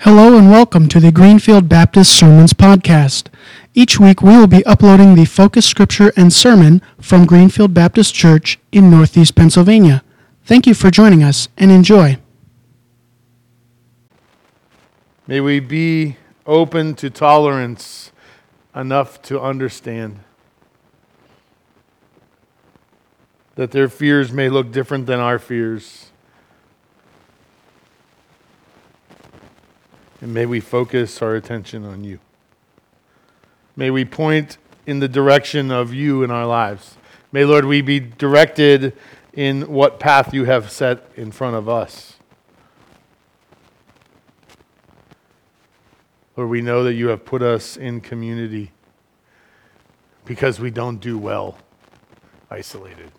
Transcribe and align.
Hello 0.00 0.36
and 0.36 0.50
welcome 0.50 0.88
to 0.88 1.00
the 1.00 1.10
Greenfield 1.10 1.70
Baptist 1.70 2.12
Sermons 2.12 2.52
Podcast. 2.52 3.28
Each 3.72 3.98
week 3.98 4.20
we 4.20 4.36
will 4.36 4.46
be 4.46 4.64
uploading 4.66 5.14
the 5.14 5.24
focus 5.24 5.64
scripture 5.64 6.12
and 6.18 6.30
sermon 6.30 6.82
from 7.00 7.24
Greenfield 7.24 7.72
Baptist 7.72 8.14
Church 8.14 8.58
in 8.70 8.90
Northeast 8.90 9.34
Pennsylvania. 9.34 10.04
Thank 10.44 10.66
you 10.66 10.74
for 10.74 10.90
joining 10.90 11.22
us 11.22 11.48
and 11.56 11.72
enjoy. 11.72 12.18
May 15.26 15.40
we 15.40 15.60
be 15.60 16.18
open 16.44 16.94
to 16.96 17.08
tolerance 17.08 18.12
enough 18.74 19.22
to 19.22 19.40
understand 19.40 20.20
that 23.54 23.70
their 23.70 23.88
fears 23.88 24.30
may 24.30 24.50
look 24.50 24.70
different 24.70 25.06
than 25.06 25.20
our 25.20 25.38
fears. 25.38 26.10
And 30.26 30.34
may 30.34 30.44
we 30.44 30.58
focus 30.58 31.22
our 31.22 31.36
attention 31.36 31.84
on 31.84 32.02
you. 32.02 32.18
May 33.76 33.92
we 33.92 34.04
point 34.04 34.58
in 34.84 34.98
the 34.98 35.06
direction 35.06 35.70
of 35.70 35.94
you 35.94 36.24
in 36.24 36.32
our 36.32 36.44
lives. 36.44 36.96
May, 37.30 37.44
Lord, 37.44 37.64
we 37.64 37.80
be 37.80 38.00
directed 38.00 38.96
in 39.34 39.68
what 39.68 40.00
path 40.00 40.34
you 40.34 40.44
have 40.46 40.68
set 40.72 41.08
in 41.14 41.30
front 41.30 41.54
of 41.54 41.68
us. 41.68 42.14
Lord, 46.36 46.50
we 46.50 46.60
know 46.60 46.82
that 46.82 46.94
you 46.94 47.06
have 47.06 47.24
put 47.24 47.40
us 47.40 47.76
in 47.76 48.00
community 48.00 48.72
because 50.24 50.58
we 50.58 50.72
don't 50.72 50.98
do 50.98 51.18
well 51.18 51.56
isolated. 52.50 53.12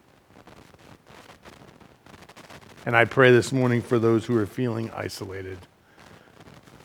And 2.85 2.97
I 2.97 3.05
pray 3.05 3.31
this 3.31 3.53
morning 3.53 3.81
for 3.81 3.97
those 3.97 4.25
who 4.25 4.38
are 4.38 4.45
feeling 4.45 4.91
isolated 4.91 5.59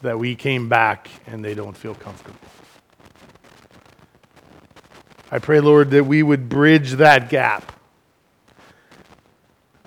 that 0.02 0.18
we 0.18 0.34
came 0.34 0.68
back 0.68 1.08
and 1.26 1.44
they 1.44 1.54
don't 1.54 1.76
feel 1.76 1.94
comfortable. 1.94 2.38
I 5.30 5.38
pray, 5.38 5.60
Lord, 5.60 5.90
that 5.92 6.04
we 6.04 6.22
would 6.22 6.48
bridge 6.48 6.92
that 6.92 7.30
gap, 7.30 7.72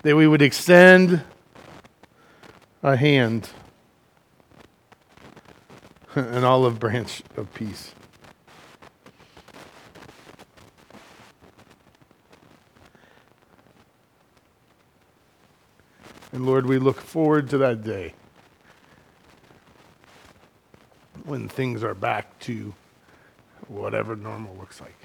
that 0.01 0.15
we 0.15 0.27
would 0.27 0.41
extend 0.41 1.21
a 2.81 2.95
hand, 2.95 3.49
an 6.15 6.43
olive 6.43 6.79
branch 6.79 7.21
of 7.37 7.53
peace. 7.53 7.91
And 16.31 16.45
Lord, 16.45 16.65
we 16.65 16.79
look 16.79 16.99
forward 16.99 17.49
to 17.51 17.57
that 17.59 17.83
day. 17.83 18.13
When 21.35 21.49
things 21.49 21.83
are 21.83 21.93
back 21.93 22.39
to 22.39 22.73
whatever 23.67 24.15
normal 24.15 24.55
looks 24.55 24.79
like. 24.79 24.95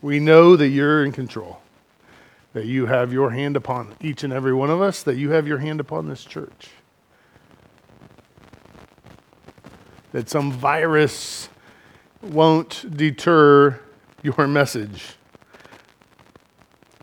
We 0.00 0.20
know 0.20 0.54
that 0.54 0.68
you're 0.68 1.04
in 1.04 1.10
control, 1.10 1.60
that 2.52 2.66
you 2.66 2.86
have 2.86 3.12
your 3.12 3.30
hand 3.30 3.56
upon 3.56 3.96
each 4.00 4.22
and 4.22 4.32
every 4.32 4.54
one 4.54 4.70
of 4.70 4.80
us, 4.80 5.02
that 5.02 5.16
you 5.16 5.30
have 5.30 5.48
your 5.48 5.58
hand 5.58 5.80
upon 5.80 6.08
this 6.08 6.24
church. 6.24 6.68
That 10.12 10.28
some 10.30 10.52
virus 10.52 11.48
won't 12.22 12.96
deter 12.96 13.80
your 14.22 14.46
message. 14.46 15.16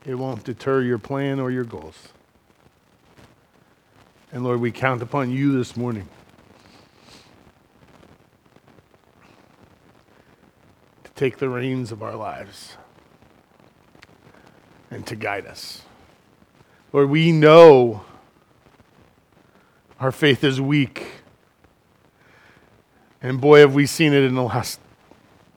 It 0.05 0.15
won't 0.15 0.45
deter 0.45 0.81
your 0.81 0.97
plan 0.97 1.41
or 1.41 1.51
your 1.51 1.65
goals. 1.65 2.07
And 4.31 4.45
Lord, 4.45 4.61
we 4.61 4.71
count 4.71 5.01
upon 5.01 5.29
you 5.29 5.57
this 5.57 5.75
morning 5.75 6.07
take 11.15 11.37
the 11.37 11.49
reins 11.49 11.91
of 11.91 12.03
our 12.03 12.15
lives 12.15 12.77
and 14.91 15.07
to 15.07 15.15
guide 15.15 15.45
us. 15.45 15.81
Lord, 16.93 17.09
we 17.09 17.31
know 17.31 18.05
our 19.99 20.11
faith 20.11 20.43
is 20.43 20.61
weak. 20.61 21.07
And 23.21 23.41
boy, 23.41 23.59
have 23.59 23.73
we 23.73 23.85
seen 23.85 24.13
it 24.13 24.23
in 24.23 24.35
the 24.35 24.43
last 24.43 24.79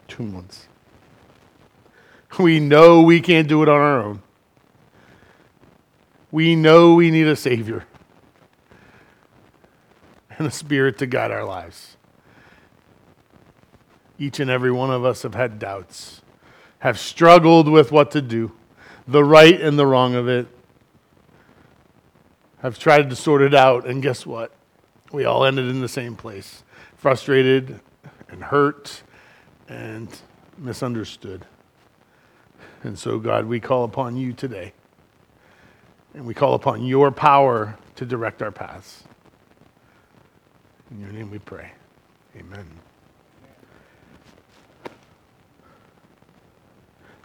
two 0.08 0.22
months. 0.22 0.66
We 2.38 2.60
know 2.60 3.02
we 3.02 3.20
can't 3.20 3.46
do 3.46 3.62
it 3.62 3.68
on 3.68 3.80
our 3.80 4.00
own. 4.00 4.22
We 6.30 6.56
know 6.56 6.94
we 6.94 7.10
need 7.10 7.26
a 7.26 7.36
Savior 7.36 7.86
and 10.30 10.46
a 10.46 10.50
Spirit 10.50 10.98
to 10.98 11.06
guide 11.06 11.30
our 11.30 11.44
lives. 11.44 11.97
Each 14.18 14.40
and 14.40 14.50
every 14.50 14.72
one 14.72 14.90
of 14.90 15.04
us 15.04 15.22
have 15.22 15.34
had 15.34 15.58
doubts, 15.58 16.22
have 16.80 16.98
struggled 16.98 17.68
with 17.68 17.92
what 17.92 18.10
to 18.12 18.22
do, 18.22 18.52
the 19.06 19.24
right 19.24 19.60
and 19.60 19.78
the 19.78 19.86
wrong 19.86 20.14
of 20.14 20.28
it, 20.28 20.48
have 22.62 22.78
tried 22.78 23.08
to 23.10 23.16
sort 23.16 23.42
it 23.42 23.54
out, 23.54 23.86
and 23.86 24.02
guess 24.02 24.26
what? 24.26 24.52
We 25.12 25.24
all 25.24 25.44
ended 25.44 25.66
in 25.68 25.80
the 25.80 25.88
same 25.88 26.16
place 26.16 26.64
frustrated 26.98 27.80
and 28.28 28.42
hurt 28.42 29.02
and 29.68 30.08
misunderstood. 30.58 31.46
And 32.82 32.98
so, 32.98 33.18
God, 33.18 33.46
we 33.46 33.60
call 33.60 33.84
upon 33.84 34.16
you 34.16 34.32
today. 34.32 34.72
And 36.14 36.26
we 36.26 36.34
call 36.34 36.54
upon 36.54 36.84
your 36.84 37.10
power 37.10 37.76
to 37.96 38.04
direct 38.04 38.42
our 38.42 38.50
paths. 38.50 39.04
In 40.90 41.00
your 41.00 41.10
name 41.10 41.30
we 41.30 41.38
pray. 41.38 41.72
Amen. 42.36 42.66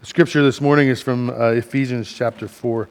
The 0.04 0.08
scripture 0.08 0.44
this 0.44 0.60
morning 0.60 0.90
is 0.90 1.02
from 1.02 1.30
uh, 1.30 1.52
Ephesians 1.52 2.12
chapter 2.12 2.46
4. 2.46 2.90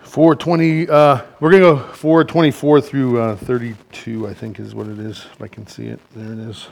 420, 0.00 0.88
uh, 0.88 1.22
we're 1.38 1.52
going 1.52 1.62
to 1.62 1.80
go 1.80 1.92
424 1.92 2.80
through 2.80 3.20
uh, 3.20 3.36
32, 3.36 4.26
I 4.26 4.34
think 4.34 4.58
is 4.58 4.74
what 4.74 4.88
it 4.88 4.98
is, 4.98 5.18
if 5.18 5.40
I 5.40 5.46
can 5.46 5.68
see 5.68 5.86
it. 5.86 6.00
There 6.16 6.32
it 6.32 6.38
is. 6.40 6.66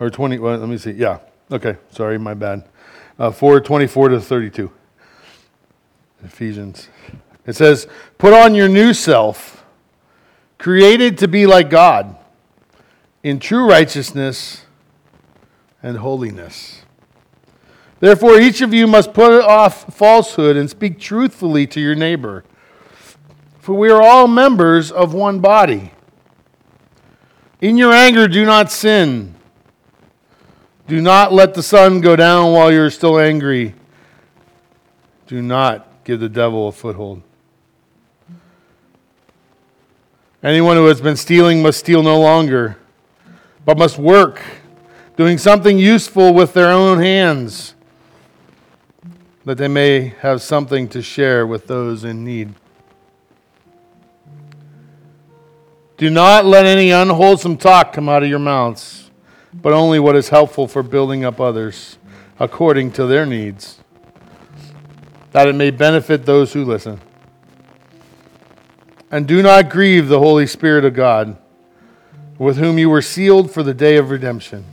Or 0.00 0.08
20, 0.08 0.38
well, 0.38 0.56
let 0.56 0.66
me 0.66 0.78
see. 0.78 0.92
Yeah, 0.92 1.18
okay, 1.52 1.76
sorry, 1.90 2.16
my 2.16 2.32
bad. 2.32 2.66
Uh, 3.18 3.30
424 3.30 4.08
to 4.08 4.20
32. 4.22 4.72
Ephesians. 6.24 6.88
It 7.46 7.54
says, 7.54 7.86
Put 8.16 8.32
on 8.32 8.54
your 8.54 8.70
new 8.70 8.94
self 8.94 9.56
created 10.66 11.16
to 11.16 11.28
be 11.28 11.46
like 11.46 11.70
God 11.70 12.16
in 13.22 13.38
true 13.38 13.70
righteousness 13.70 14.66
and 15.80 15.98
holiness. 15.98 16.82
Therefore, 18.00 18.40
each 18.40 18.60
of 18.62 18.74
you 18.74 18.88
must 18.88 19.12
put 19.12 19.44
off 19.44 19.94
falsehood 19.94 20.56
and 20.56 20.68
speak 20.68 20.98
truthfully 20.98 21.68
to 21.68 21.78
your 21.80 21.94
neighbor. 21.94 22.42
For 23.60 23.74
we 23.74 23.90
are 23.90 24.02
all 24.02 24.26
members 24.26 24.90
of 24.90 25.14
one 25.14 25.38
body. 25.38 25.92
In 27.60 27.76
your 27.76 27.92
anger, 27.92 28.26
do 28.26 28.44
not 28.44 28.72
sin. 28.72 29.36
Do 30.88 31.00
not 31.00 31.32
let 31.32 31.54
the 31.54 31.62
sun 31.62 32.00
go 32.00 32.16
down 32.16 32.52
while 32.52 32.72
you're 32.72 32.90
still 32.90 33.20
angry. 33.20 33.76
Do 35.28 35.40
not 35.40 36.02
give 36.02 36.18
the 36.18 36.28
devil 36.28 36.66
a 36.66 36.72
foothold. 36.72 37.22
Anyone 40.42 40.76
who 40.76 40.86
has 40.86 41.00
been 41.00 41.16
stealing 41.16 41.62
must 41.62 41.78
steal 41.78 42.02
no 42.02 42.20
longer, 42.20 42.76
but 43.64 43.78
must 43.78 43.98
work, 43.98 44.42
doing 45.16 45.38
something 45.38 45.78
useful 45.78 46.34
with 46.34 46.52
their 46.52 46.70
own 46.70 46.98
hands, 46.98 47.74
that 49.44 49.56
they 49.56 49.68
may 49.68 50.08
have 50.20 50.42
something 50.42 50.88
to 50.88 51.00
share 51.00 51.46
with 51.46 51.66
those 51.66 52.04
in 52.04 52.22
need. 52.24 52.54
Do 55.96 56.10
not 56.10 56.44
let 56.44 56.66
any 56.66 56.90
unwholesome 56.90 57.56
talk 57.56 57.94
come 57.94 58.08
out 58.08 58.22
of 58.22 58.28
your 58.28 58.38
mouths, 58.38 59.10
but 59.54 59.72
only 59.72 59.98
what 59.98 60.14
is 60.14 60.28
helpful 60.28 60.68
for 60.68 60.82
building 60.82 61.24
up 61.24 61.40
others 61.40 61.96
according 62.38 62.92
to 62.92 63.06
their 63.06 63.24
needs, 63.24 63.78
that 65.32 65.48
it 65.48 65.54
may 65.54 65.70
benefit 65.70 66.26
those 66.26 66.52
who 66.52 66.64
listen. 66.64 67.00
And 69.10 69.26
do 69.26 69.42
not 69.42 69.70
grieve 69.70 70.08
the 70.08 70.18
Holy 70.18 70.46
Spirit 70.46 70.84
of 70.84 70.94
God, 70.94 71.36
with 72.38 72.56
whom 72.56 72.78
you 72.78 72.90
were 72.90 73.02
sealed 73.02 73.50
for 73.50 73.62
the 73.62 73.74
day 73.74 73.96
of 73.96 74.10
redemption. 74.10 74.64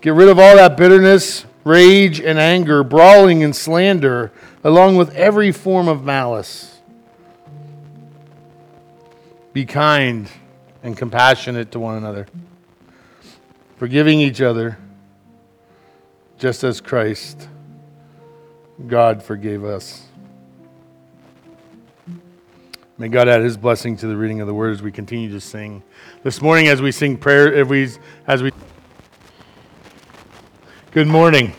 Get 0.00 0.14
rid 0.14 0.28
of 0.28 0.38
all 0.38 0.56
that 0.56 0.76
bitterness, 0.76 1.44
rage, 1.64 2.20
and 2.20 2.38
anger, 2.38 2.82
brawling 2.84 3.42
and 3.42 3.54
slander, 3.54 4.32
along 4.64 4.96
with 4.96 5.14
every 5.14 5.52
form 5.52 5.88
of 5.88 6.04
malice. 6.04 6.78
Be 9.52 9.66
kind 9.66 10.30
and 10.82 10.96
compassionate 10.96 11.72
to 11.72 11.80
one 11.80 11.96
another, 11.96 12.26
forgiving 13.76 14.20
each 14.20 14.40
other, 14.40 14.78
just 16.38 16.64
as 16.64 16.80
Christ, 16.80 17.48
God 18.86 19.22
forgave 19.22 19.64
us. 19.64 20.06
May 23.00 23.08
God 23.08 23.28
add 23.28 23.40
his 23.40 23.56
blessing 23.56 23.96
to 23.96 24.06
the 24.06 24.14
reading 24.14 24.42
of 24.42 24.46
the 24.46 24.52
word 24.52 24.72
as 24.74 24.82
we 24.82 24.92
continue 24.92 25.30
to 25.32 25.40
sing. 25.40 25.82
This 26.22 26.42
morning, 26.42 26.68
as 26.68 26.82
we 26.82 26.92
sing 26.92 27.16
prayer, 27.16 27.50
if 27.50 27.66
we, 27.66 27.88
as 28.26 28.42
we. 28.42 28.52
Good 30.90 31.06
morning. 31.06 31.54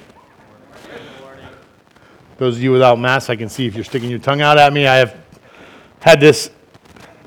Those 2.38 2.58
of 2.58 2.62
you 2.62 2.72
without 2.72 3.00
masks, 3.00 3.32
I 3.32 3.36
can 3.36 3.50
see 3.50 3.66
if 3.66 3.74
you're 3.74 3.84
sticking 3.84 4.12
your 4.12 4.20
tongue 4.20 4.42
out 4.42 4.60
at 4.60 4.72
me. 4.72 4.86
I 4.86 4.98
have 4.98 5.18
had 6.00 6.20
this 6.20 6.52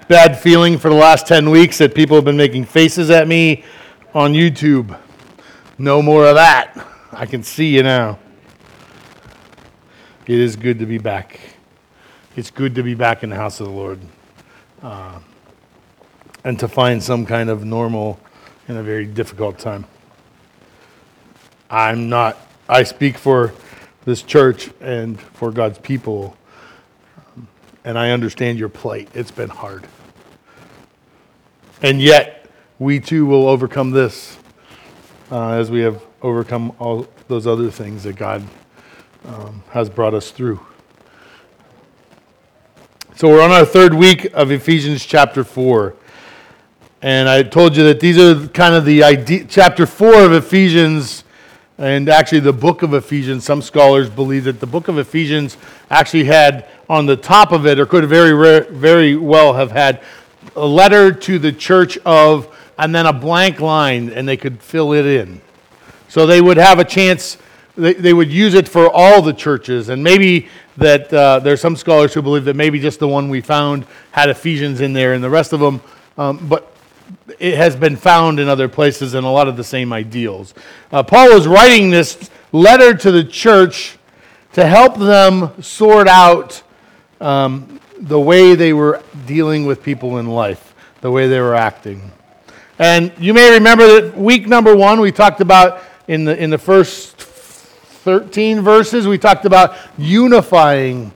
bad 0.07 0.39
feeling 0.39 0.79
for 0.79 0.91
the 0.91 0.95
last 0.95 1.27
10 1.27 1.51
weeks 1.51 1.79
that 1.79 1.93
people 1.93 2.17
have 2.17 2.25
been 2.25 2.37
making 2.37 2.67
faces 2.67 3.11
at 3.11 3.27
me 3.27 3.65
on 4.15 4.33
YouTube. 4.33 4.97
No 5.77 6.01
more 6.01 6.27
of 6.27 6.37
that. 6.37 6.87
I 7.11 7.27
can 7.27 7.43
see 7.43 7.75
you 7.75 7.83
now. 7.83 8.21
It 10.29 10.39
is 10.39 10.55
good 10.55 10.79
to 10.79 10.87
be 10.87 10.99
back. 10.99 11.54
It's 12.37 12.51
good 12.51 12.75
to 12.75 12.83
be 12.83 12.95
back 12.95 13.23
in 13.23 13.31
the 13.31 13.37
house 13.37 13.61
of 13.61 13.69
the 13.69 13.73
Lord 13.73 14.01
uh, 14.83 15.21
and 16.43 16.59
to 16.59 16.67
find 16.67 17.01
some 17.01 17.27
kind 17.27 17.49
of 17.49 17.65
normal 17.65 18.19
in 18.67 18.77
a 18.77 18.83
very 18.83 19.07
difficult 19.07 19.57
time. 19.57 19.85
I'm 21.71 22.09
not, 22.09 22.37
I 22.69 22.83
speak 22.83 23.19
for 23.19 23.55
this 24.05 24.21
church 24.23 24.69
and 24.81 25.21
for 25.21 25.53
God's 25.53 25.79
people, 25.79 26.37
and 27.85 27.97
I 27.97 28.11
understand 28.11 28.59
your 28.59 28.69
plight. 28.69 29.11
It's 29.15 29.31
been 29.31 29.49
hard. 29.49 29.87
And 31.83 32.03
yet, 32.03 32.51
we 32.81 32.99
too 32.99 33.27
will 33.27 33.47
overcome 33.47 33.93
this 33.93 34.39
uh, 35.31 35.51
as 35.51 35.71
we 35.71 35.83
have 35.83 36.03
overcome 36.21 36.73
all 36.81 37.07
those 37.29 37.47
other 37.47 37.71
things 37.71 38.03
that 38.03 38.17
God 38.17 38.43
um, 39.25 39.63
has 39.71 39.89
brought 39.89 40.15
us 40.15 40.33
through. 40.33 40.59
So 43.17 43.29
we're 43.29 43.43
on 43.43 43.53
our 43.53 43.65
third 43.65 43.95
week 43.95 44.25
of 44.35 44.51
Ephesians 44.51 45.07
chapter 45.07 45.45
4. 45.45 45.95
And 47.01 47.29
I 47.29 47.45
told 47.45 47.77
you 47.77 47.85
that 47.85 48.01
these 48.01 48.19
are 48.19 48.49
kind 48.49 48.75
of 48.75 48.85
the 48.85 49.05
idea, 49.05 49.45
chapter 49.49 49.87
4 49.87 50.25
of 50.25 50.33
Ephesians, 50.33 51.23
and 51.79 52.09
actually 52.09 52.41
the 52.41 52.53
book 52.53 52.83
of 52.83 52.93
Ephesians. 52.93 53.45
Some 53.45 53.63
scholars 53.63 54.11
believe 54.11 54.43
that 54.45 54.59
the 54.59 54.67
book 54.67 54.89
of 54.89 54.99
Ephesians 54.99 55.57
actually 55.91 56.25
had 56.25 56.67
on 56.89 57.07
the 57.07 57.17
top 57.17 57.53
of 57.53 57.69
it, 57.69 57.79
or 57.79 57.87
could 57.87 58.05
very, 58.07 58.67
very 58.73 59.15
well 59.15 59.53
have 59.53 59.71
had 59.71 60.03
a 60.57 60.67
letter 60.67 61.13
to 61.13 61.39
the 61.39 61.53
church 61.53 61.97
of, 61.99 62.53
and 62.79 62.93
then 62.93 63.07
a 63.07 63.13
blank 63.13 63.61
line, 63.61 64.11
and 64.11 64.27
they 64.27 64.37
could 64.37 64.61
fill 64.61 64.93
it 64.93 65.07
in. 65.07 65.41
So 66.09 66.27
they 66.27 66.41
would 66.41 66.57
have 66.57 66.81
a 66.81 66.85
chance, 66.85 67.39
they, 67.77 67.95
they 67.95 68.13
would 68.13 68.31
use 68.31 68.55
it 68.55 68.69
for 68.69 68.91
all 68.91 69.23
the 69.23 69.33
churches. 69.33 69.89
And 69.89 70.03
maybe 70.03 70.49
that 70.77 71.13
uh, 71.13 71.41
there's 71.41 71.61
some 71.61 71.77
scholars 71.77 72.15
who 72.15 72.23
believe 72.23 72.45
that 72.45 72.57
maybe 72.57 72.81
just 72.81 72.99
the 72.99 73.09
one 73.09 73.29
we 73.29 73.41
found 73.41 73.87
had 74.13 74.29
Ephesians 74.29 74.81
in 74.81 74.93
there 74.93 75.13
and 75.13 75.23
the 75.23 75.31
rest 75.31 75.53
of 75.53 75.61
them, 75.61 75.81
um, 76.19 76.49
but 76.49 76.73
it 77.39 77.55
has 77.57 77.77
been 77.77 77.97
found 77.97 78.41
in 78.41 78.49
other 78.49 78.69
places 78.69 79.15
and 79.15 79.27
a 79.27 79.29
lot 79.29 79.49
of 79.49 79.57
the 79.57 79.65
same 79.65 79.93
ideals. 79.93 80.55
Uh, 80.93 81.03
Paul 81.03 81.35
was 81.35 81.47
writing 81.47 81.91
this 81.91 82.31
letter 82.53 82.95
to 82.95 83.11
the 83.11 83.25
church 83.25 83.99
to 84.53 84.67
help 84.67 84.97
them 84.99 85.51
sort 85.63 86.09
out 86.09 86.63
um, 87.21 87.81
the 87.99 88.19
way 88.19 88.55
they 88.55 88.73
were 88.73 89.03
dealing 89.27 89.67
with 89.67 89.83
people 89.83 90.19
in 90.19 90.29
life, 90.29 90.75
the 91.01 91.11
way 91.11 91.27
they 91.27 91.41
were 91.41 91.55
acting. 91.55 92.13
And 92.79 93.13
you 93.19 93.35
may 93.35 93.53
remember 93.55 94.01
that 94.01 94.17
week 94.17 94.47
number 94.47 94.75
one, 94.75 95.01
we 95.01 95.13
talked 95.13 95.41
about 95.41 95.83
in 96.09 96.25
the, 96.25 96.37
in 96.37 96.51
the 96.51 96.59
first 96.59 97.21
13 98.05 98.61
verses, 98.61 99.09
we 99.09 99.17
talked 99.17 99.47
about 99.47 99.79
unifying 99.97 101.11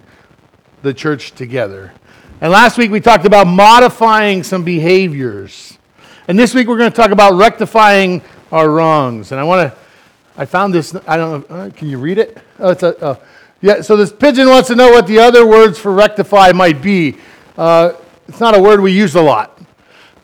the 0.81 0.95
church 0.95 1.33
together. 1.33 1.93
And 2.41 2.51
last 2.51 2.79
week 2.79 2.91
we 2.91 2.99
talked 2.99 3.27
about 3.27 3.47
modifying 3.47 4.43
some 4.43 4.65
behaviors. 4.65 5.77
And 6.29 6.39
this 6.39 6.55
week 6.55 6.67
we're 6.67 6.79
going 6.79 6.91
to 6.91 6.97
talk 6.97 7.11
about 7.11 7.35
rectifying 7.35 8.23
our 8.51 8.71
wrongs. 8.71 9.33
And 9.33 9.39
I 9.39 9.45
want 9.45 9.71
to, 9.71 9.79
I 10.39 10.47
found 10.47 10.73
this, 10.73 10.97
I 11.07 11.19
don't 11.19 11.51
know, 11.51 11.57
uh, 11.57 11.71
can 11.71 11.89
you 11.91 11.99
read 11.99 12.17
it? 12.17 12.39
Oh, 12.59 12.71
it's 12.71 12.83
a, 12.83 13.05
oh. 13.05 13.21
Yeah, 13.61 13.83
so 13.83 13.95
this 13.95 14.11
pigeon 14.11 14.49
wants 14.49 14.69
to 14.69 14.75
know 14.75 14.91
what 14.91 15.07
the 15.07 15.19
other 15.19 15.47
words 15.47 15.79
for 15.79 15.93
rectify 15.93 16.53
might 16.53 16.81
be. 16.81 17.19
Uh, 17.59 17.93
it's 18.29 18.41
not 18.41 18.57
a 18.57 18.63
word 18.63 18.81
we 18.81 18.93
use 18.93 19.15
a 19.15 19.21
lot. 19.21 19.61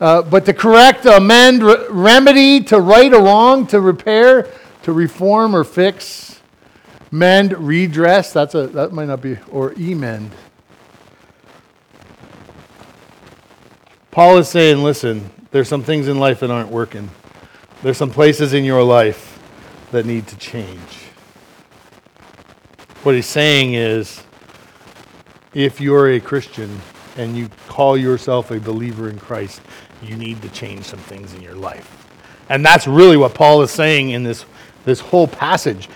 Uh, 0.01 0.23
but 0.23 0.45
to 0.45 0.53
correct, 0.53 1.05
amend, 1.05 1.61
re- 1.61 1.85
remedy, 1.89 2.63
to 2.63 2.81
right 2.81 3.13
a 3.13 3.19
wrong, 3.19 3.67
to 3.67 3.79
repair, 3.79 4.49
to 4.81 4.93
reform 4.93 5.55
or 5.55 5.63
fix, 5.63 6.34
mend, 7.17 7.57
redress. 7.57 8.33
That's 8.33 8.55
a 8.55 8.67
that 8.67 8.91
might 8.91 9.07
not 9.07 9.21
be 9.21 9.37
or 9.49 9.73
emend. 9.73 10.31
Paul 14.11 14.37
is 14.37 14.47
saying, 14.47 14.81
listen, 14.81 15.29
there's 15.51 15.67
some 15.67 15.83
things 15.83 16.07
in 16.07 16.19
life 16.19 16.39
that 16.39 16.49
aren't 16.49 16.69
working. 16.69 17.09
There's 17.81 17.97
some 17.97 18.09
places 18.09 18.53
in 18.53 18.63
your 18.63 18.81
life 18.81 19.39
that 19.91 20.05
need 20.05 20.27
to 20.27 20.37
change. 20.37 20.79
What 23.03 23.15
he's 23.15 23.25
saying 23.25 23.73
is, 23.73 24.23
if 25.53 25.79
you're 25.79 26.11
a 26.11 26.19
Christian 26.19 26.79
and 27.17 27.37
you 27.37 27.49
call 27.67 27.97
yourself 27.97 28.51
a 28.51 28.59
believer 28.59 29.09
in 29.09 29.19
Christ, 29.19 29.61
you 30.01 30.15
need 30.15 30.41
to 30.41 30.49
change 30.49 30.85
some 30.85 30.99
things 30.99 31.33
in 31.33 31.41
your 31.41 31.55
life. 31.55 32.07
And 32.49 32.65
that's 32.65 32.87
really 32.87 33.17
what 33.17 33.33
Paul 33.33 33.61
is 33.61 33.71
saying 33.71 34.11
in 34.11 34.23
this, 34.23 34.45
this 34.85 34.99
whole 34.99 35.27
passage. 35.27 35.89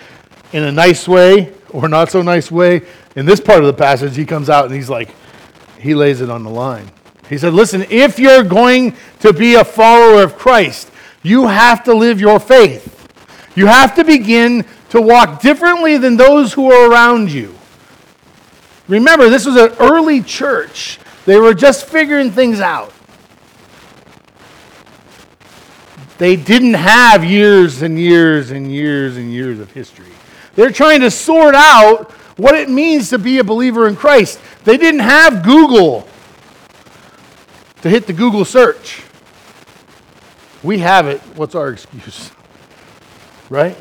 In 0.51 0.63
a 0.63 0.71
nice 0.71 1.07
way 1.07 1.53
or 1.69 1.87
not 1.87 2.11
so 2.11 2.21
nice 2.21 2.51
way, 2.51 2.81
in 3.15 3.25
this 3.25 3.39
part 3.39 3.59
of 3.59 3.67
the 3.67 3.73
passage, 3.73 4.15
he 4.15 4.25
comes 4.25 4.49
out 4.49 4.65
and 4.65 4.73
he's 4.73 4.89
like, 4.89 5.13
he 5.79 5.95
lays 5.95 6.21
it 6.21 6.29
on 6.29 6.43
the 6.43 6.49
line. 6.49 6.91
He 7.29 7.37
said, 7.37 7.53
Listen, 7.53 7.85
if 7.89 8.19
you're 8.19 8.43
going 8.43 8.95
to 9.19 9.31
be 9.31 9.55
a 9.55 9.63
follower 9.63 10.23
of 10.23 10.37
Christ, 10.37 10.91
you 11.21 11.47
have 11.47 11.83
to 11.83 11.93
live 11.93 12.19
your 12.19 12.39
faith. 12.39 12.95
You 13.55 13.67
have 13.67 13.95
to 13.95 14.03
begin 14.03 14.65
to 14.89 15.01
walk 15.01 15.41
differently 15.41 15.97
than 15.97 16.17
those 16.17 16.53
who 16.53 16.71
are 16.71 16.89
around 16.89 17.31
you. 17.31 17.55
Remember, 18.87 19.29
this 19.29 19.45
was 19.45 19.55
an 19.55 19.71
early 19.79 20.21
church. 20.21 20.99
They 21.25 21.37
were 21.37 21.53
just 21.53 21.85
figuring 21.85 22.31
things 22.31 22.59
out. 22.59 22.91
They 26.17 26.35
didn't 26.35 26.73
have 26.73 27.23
years 27.23 27.81
and 27.81 27.99
years 27.99 28.51
and 28.51 28.71
years 28.71 29.15
and 29.15 29.31
years 29.31 29.59
of 29.59 29.71
history. 29.71 30.07
They're 30.55 30.71
trying 30.71 31.01
to 31.01 31.11
sort 31.11 31.55
out 31.55 32.11
what 32.37 32.55
it 32.55 32.69
means 32.69 33.09
to 33.09 33.19
be 33.19 33.39
a 33.39 33.43
believer 33.43 33.87
in 33.87 33.95
Christ. 33.95 34.39
They 34.63 34.77
didn't 34.77 35.01
have 35.01 35.43
Google 35.43 36.07
to 37.81 37.89
hit 37.89 38.07
the 38.07 38.13
Google 38.13 38.45
search. 38.45 39.03
We 40.63 40.79
have 40.79 41.07
it. 41.07 41.21
What's 41.35 41.55
our 41.55 41.69
excuse? 41.69 42.31
Right? 43.51 43.75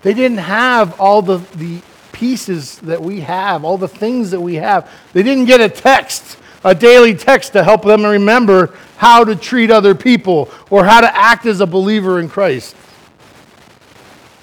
They 0.00 0.14
didn't 0.14 0.38
have 0.38 0.98
all 0.98 1.20
the, 1.20 1.36
the 1.56 1.82
pieces 2.12 2.78
that 2.78 3.02
we 3.02 3.20
have, 3.20 3.62
all 3.62 3.76
the 3.76 3.88
things 3.88 4.30
that 4.30 4.40
we 4.40 4.54
have. 4.54 4.90
They 5.12 5.22
didn't 5.22 5.44
get 5.44 5.60
a 5.60 5.68
text, 5.68 6.38
a 6.64 6.74
daily 6.74 7.14
text 7.14 7.52
to 7.52 7.62
help 7.62 7.82
them 7.82 8.06
remember 8.06 8.74
how 8.96 9.24
to 9.24 9.36
treat 9.36 9.70
other 9.70 9.94
people 9.94 10.50
or 10.70 10.84
how 10.84 11.02
to 11.02 11.14
act 11.14 11.44
as 11.44 11.60
a 11.60 11.66
believer 11.66 12.20
in 12.20 12.30
Christ. 12.30 12.74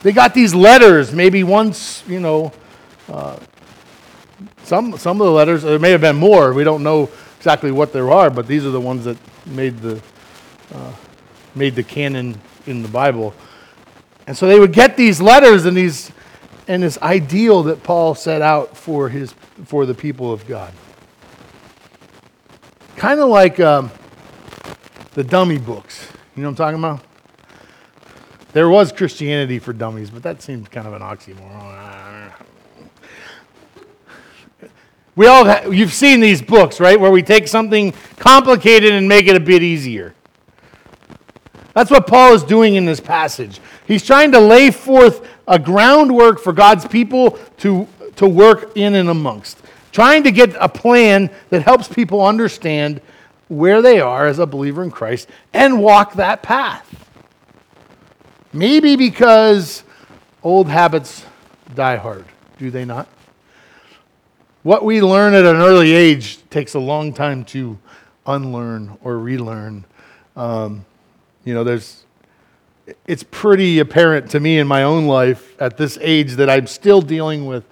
They 0.03 0.11
got 0.11 0.33
these 0.33 0.55
letters, 0.55 1.13
maybe 1.13 1.43
once, 1.43 2.03
you 2.07 2.19
know, 2.19 2.51
uh, 3.07 3.37
some, 4.63 4.97
some 4.97 5.21
of 5.21 5.25
the 5.25 5.31
letters, 5.31 5.63
there 5.63 5.77
may 5.79 5.91
have 5.91 6.01
been 6.01 6.15
more, 6.15 6.53
we 6.53 6.63
don't 6.63 6.81
know 6.81 7.09
exactly 7.37 7.71
what 7.71 7.93
there 7.93 8.11
are, 8.11 8.29
but 8.29 8.47
these 8.47 8.65
are 8.65 8.71
the 8.71 8.81
ones 8.81 9.05
that 9.05 9.17
made 9.45 9.77
the, 9.79 10.01
uh, 10.73 10.93
made 11.55 11.75
the 11.75 11.83
canon 11.83 12.39
in 12.65 12.81
the 12.81 12.87
Bible. 12.87 13.33
And 14.27 14.37
so 14.37 14.47
they 14.47 14.59
would 14.59 14.73
get 14.73 14.97
these 14.97 15.21
letters 15.21 15.65
and 15.65 15.75
these 15.75 16.11
and 16.67 16.83
this 16.83 16.97
ideal 17.01 17.63
that 17.63 17.83
Paul 17.83 18.15
set 18.15 18.41
out 18.41 18.77
for 18.77 19.09
his 19.09 19.33
for 19.65 19.85
the 19.85 19.93
people 19.93 20.31
of 20.31 20.47
God. 20.47 20.73
Kind 22.95 23.19
of 23.19 23.29
like 23.29 23.59
um, 23.59 23.91
the 25.13 25.23
dummy 25.23 25.57
books. 25.57 26.07
You 26.35 26.43
know 26.43 26.49
what 26.49 26.59
I'm 26.61 26.73
talking 26.73 26.79
about? 26.79 27.10
There 28.53 28.69
was 28.69 28.91
Christianity 28.91 29.59
for 29.59 29.71
dummies, 29.71 30.09
but 30.09 30.23
that 30.23 30.41
seemed 30.41 30.69
kind 30.69 30.87
of 30.87 30.93
an 30.93 31.01
oxymoron. 31.01 32.31
We 35.15 35.27
all 35.27 35.45
ha- 35.45 35.69
you've 35.69 35.93
seen 35.93 36.19
these 36.19 36.41
books, 36.41 36.79
right, 36.79 36.99
where 36.99 37.11
we 37.11 37.21
take 37.21 37.47
something 37.47 37.93
complicated 38.17 38.93
and 38.93 39.07
make 39.07 39.27
it 39.27 39.35
a 39.35 39.39
bit 39.39 39.61
easier. 39.61 40.13
That's 41.73 41.91
what 41.91 42.07
Paul 42.07 42.33
is 42.33 42.43
doing 42.43 42.75
in 42.75 42.85
this 42.85 42.99
passage. 42.99 43.59
He's 43.87 44.05
trying 44.05 44.31
to 44.33 44.39
lay 44.39 44.71
forth 44.71 45.27
a 45.47 45.57
groundwork 45.57 46.39
for 46.39 46.53
God's 46.53 46.85
people 46.85 47.39
to, 47.57 47.87
to 48.17 48.27
work 48.27 48.75
in 48.75 48.95
and 48.95 49.09
amongst, 49.09 49.59
trying 49.91 50.23
to 50.23 50.31
get 50.31 50.55
a 50.59 50.67
plan 50.67 51.29
that 51.49 51.61
helps 51.61 51.87
people 51.87 52.25
understand 52.25 53.01
where 53.47 53.81
they 53.81 53.99
are 53.99 54.27
as 54.27 54.39
a 54.39 54.45
believer 54.45 54.83
in 54.83 54.91
Christ 54.91 55.29
and 55.53 55.81
walk 55.81 56.13
that 56.13 56.41
path. 56.41 57.10
Maybe 58.53 58.95
because 58.95 59.83
Old 60.43 60.67
habits 60.69 61.23
die 61.75 61.97
hard, 61.97 62.25
do 62.57 62.71
they 62.71 62.83
not? 62.83 63.07
What 64.63 64.83
we 64.83 65.01
learn 65.01 65.35
at 65.35 65.45
an 65.45 65.57
early 65.57 65.93
age 65.93 66.39
takes 66.49 66.73
a 66.73 66.79
long 66.79 67.13
time 67.13 67.45
to 67.45 67.77
unlearn 68.25 68.97
or 69.03 69.19
relearn. 69.19 69.85
Um, 70.35 70.85
you 71.45 71.53
know, 71.53 71.63
there's, 71.63 72.05
it's 73.05 73.23
pretty 73.23 73.79
apparent 73.79 74.31
to 74.31 74.39
me 74.39 74.57
in 74.57 74.67
my 74.67 74.81
own 74.83 75.05
life 75.05 75.55
at 75.61 75.77
this 75.77 75.99
age 76.01 76.33
that 76.33 76.49
I'm 76.49 76.65
still 76.65 77.01
dealing 77.01 77.45
with 77.45 77.63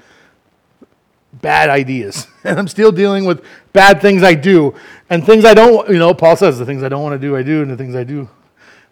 bad 1.34 1.70
ideas. 1.70 2.28
And 2.46 2.58
I'm 2.58 2.70
still 2.70 2.94
dealing 2.94 3.26
with 3.26 3.44
bad 3.74 4.02
things 4.02 4.24
I 4.24 4.34
do. 4.34 4.74
And 5.10 5.26
things 5.26 5.44
I 5.44 5.54
don't, 5.54 5.90
you 5.90 6.00
know, 6.00 6.14
Paul 6.14 6.38
says 6.38 6.58
the 6.58 6.66
things 6.66 6.84
I 6.84 6.90
don't 6.90 7.04
want 7.04 7.20
to 7.20 7.28
do, 7.28 7.36
I 7.36 7.44
do, 7.44 7.62
and 7.62 7.70
the 7.70 7.76
things 7.76 7.96
I 7.96 8.06
do. 8.06 8.30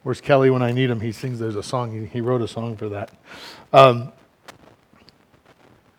Where's 0.08 0.22
Kelly 0.22 0.50
when 0.50 0.62
I 0.62 0.72
need 0.72 0.90
him? 0.90 1.02
He 1.02 1.12
sings, 1.12 1.38
there's 1.38 1.58
a 1.58 1.62
song, 1.62 2.08
he, 2.08 2.22
wrote 2.22 2.42
a 2.42 2.48
song 2.48 2.78
for 2.78 2.88
that. 2.88 3.12
Um, 3.74 4.14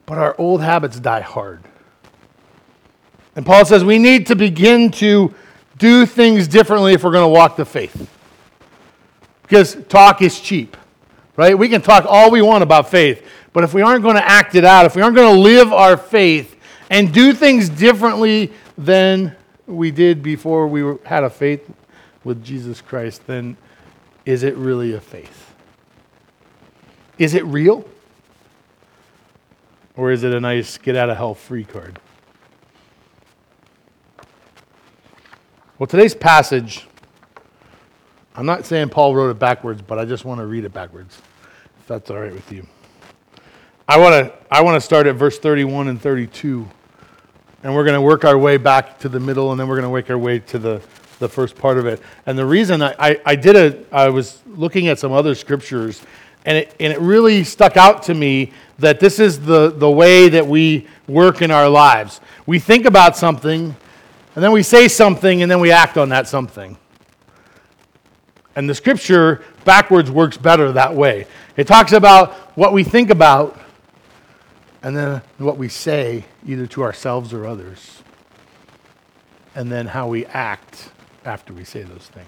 but 0.06 0.16
our 0.16 0.34
old 0.38 0.62
habits 0.62 0.98
die 0.98 1.20
hard. 1.20 1.62
And 3.36 3.44
Paul 3.44 3.66
says 3.66 3.84
we 3.84 3.98
need 3.98 4.28
to 4.28 4.34
begin 4.34 4.90
to 4.92 5.34
do 5.76 6.06
things 6.06 6.48
differently 6.48 6.94
if 6.94 7.04
we're 7.04 7.12
going 7.12 7.26
to 7.26 7.28
walk 7.38 7.56
the 7.56 7.66
faith. 7.66 8.10
Because 9.42 9.76
talk 9.90 10.22
is 10.22 10.40
cheap, 10.40 10.78
right? 11.36 11.58
We 11.58 11.68
can 11.68 11.82
talk 11.82 12.06
all 12.08 12.30
we 12.30 12.40
want 12.40 12.62
about 12.62 12.88
faith, 12.88 13.28
but 13.52 13.62
if 13.62 13.74
we 13.74 13.82
aren't 13.82 14.02
going 14.02 14.16
to 14.16 14.26
act 14.26 14.54
it 14.54 14.64
out, 14.64 14.86
if 14.86 14.96
we 14.96 15.02
aren't 15.02 15.16
going 15.16 15.34
to 15.34 15.38
live 15.38 15.70
our 15.70 15.98
faith 15.98 16.56
and 16.88 17.12
do 17.12 17.34
things 17.34 17.68
differently 17.68 18.54
than 18.78 19.36
we 19.66 19.90
did 19.90 20.22
before 20.22 20.66
we 20.66 20.96
had 21.04 21.24
a 21.24 21.30
faith 21.30 21.70
with 22.24 22.42
Jesus 22.42 22.80
Christ, 22.80 23.26
then 23.26 23.58
is 24.28 24.42
it 24.42 24.54
really 24.58 24.92
a 24.92 25.00
faith? 25.00 25.54
Is 27.16 27.32
it 27.32 27.46
real? 27.46 27.82
Or 29.96 30.12
is 30.12 30.22
it 30.22 30.34
a 30.34 30.38
nice 30.38 30.76
get 30.76 30.96
out 30.96 31.08
of 31.08 31.16
hell 31.16 31.34
free 31.34 31.64
card? 31.64 31.98
Well, 35.78 35.86
today's 35.86 36.14
passage, 36.14 36.86
I'm 38.34 38.44
not 38.44 38.66
saying 38.66 38.90
Paul 38.90 39.14
wrote 39.14 39.30
it 39.30 39.38
backwards, 39.38 39.80
but 39.80 39.98
I 39.98 40.04
just 40.04 40.26
want 40.26 40.40
to 40.40 40.46
read 40.46 40.66
it 40.66 40.74
backwards, 40.74 41.22
if 41.80 41.86
that's 41.86 42.10
all 42.10 42.18
right 42.18 42.34
with 42.34 42.52
you. 42.52 42.66
I 43.88 43.96
want 43.96 44.26
to 44.26 44.34
I 44.50 44.60
want 44.60 44.76
to 44.76 44.80
start 44.82 45.06
at 45.06 45.14
verse 45.14 45.38
31 45.38 45.88
and 45.88 45.98
32, 45.98 46.68
and 47.62 47.74
we're 47.74 47.84
going 47.84 47.94
to 47.94 48.02
work 48.02 48.26
our 48.26 48.36
way 48.36 48.58
back 48.58 48.98
to 48.98 49.08
the 49.08 49.20
middle, 49.20 49.52
and 49.52 49.58
then 49.58 49.68
we're 49.68 49.76
going 49.76 49.84
to 49.84 49.90
work 49.90 50.10
our 50.10 50.18
way 50.18 50.38
to 50.40 50.58
the, 50.58 50.82
the 51.18 51.28
first 51.28 51.56
part 51.56 51.78
of 51.78 51.86
it. 51.86 52.00
And 52.26 52.38
the 52.38 52.46
reason 52.46 52.82
I, 52.82 52.94
I, 52.98 53.20
I 53.24 53.36
did 53.36 53.56
it, 53.56 53.88
I 53.92 54.08
was 54.08 54.40
looking 54.46 54.88
at 54.88 54.98
some 54.98 55.12
other 55.12 55.34
scriptures, 55.34 56.02
and 56.44 56.58
it, 56.58 56.74
and 56.80 56.92
it 56.92 57.00
really 57.00 57.44
stuck 57.44 57.76
out 57.76 58.02
to 58.04 58.14
me 58.14 58.52
that 58.78 59.00
this 59.00 59.18
is 59.18 59.40
the, 59.40 59.70
the 59.70 59.90
way 59.90 60.28
that 60.28 60.46
we 60.46 60.86
work 61.06 61.42
in 61.42 61.50
our 61.50 61.68
lives. 61.68 62.20
We 62.46 62.58
think 62.58 62.86
about 62.86 63.16
something, 63.16 63.74
and 64.34 64.44
then 64.44 64.52
we 64.52 64.62
say 64.62 64.88
something, 64.88 65.42
and 65.42 65.50
then 65.50 65.60
we 65.60 65.72
act 65.72 65.98
on 65.98 66.10
that 66.10 66.28
something. 66.28 66.78
And 68.54 68.68
the 68.68 68.74
scripture 68.74 69.44
backwards 69.64 70.10
works 70.10 70.36
better 70.36 70.72
that 70.72 70.94
way. 70.94 71.26
It 71.56 71.66
talks 71.66 71.92
about 71.92 72.32
what 72.56 72.72
we 72.72 72.84
think 72.84 73.10
about, 73.10 73.60
and 74.82 74.96
then 74.96 75.22
what 75.38 75.58
we 75.58 75.68
say, 75.68 76.24
either 76.46 76.66
to 76.68 76.82
ourselves 76.82 77.32
or 77.32 77.46
others, 77.46 78.02
and 79.54 79.70
then 79.70 79.86
how 79.86 80.06
we 80.06 80.24
act 80.26 80.90
after 81.28 81.52
we 81.52 81.62
say 81.62 81.82
those 81.82 82.08
things. 82.08 82.26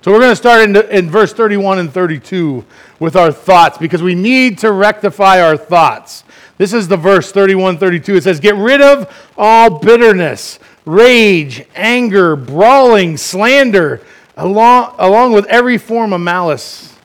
So 0.00 0.12
we're 0.12 0.20
going 0.20 0.30
to 0.30 0.36
start 0.36 0.62
in, 0.62 0.76
in 0.88 1.10
verse 1.10 1.32
31 1.32 1.80
and 1.80 1.92
32 1.92 2.64
with 3.00 3.16
our 3.16 3.32
thoughts 3.32 3.76
because 3.76 4.04
we 4.04 4.14
need 4.14 4.58
to 4.58 4.70
rectify 4.70 5.42
our 5.42 5.56
thoughts. 5.56 6.22
This 6.58 6.72
is 6.72 6.86
the 6.86 6.96
verse 6.96 7.32
31 7.32 7.78
32. 7.78 8.14
It 8.14 8.22
says, 8.22 8.38
Get 8.38 8.54
rid 8.54 8.80
of 8.80 9.12
all 9.36 9.80
bitterness, 9.80 10.60
rage, 10.84 11.66
anger, 11.74 12.36
brawling, 12.36 13.16
slander, 13.16 14.00
along, 14.36 14.94
along 14.98 15.32
with 15.32 15.46
every 15.46 15.76
form 15.76 16.12
of 16.12 16.20
malice. 16.20 16.96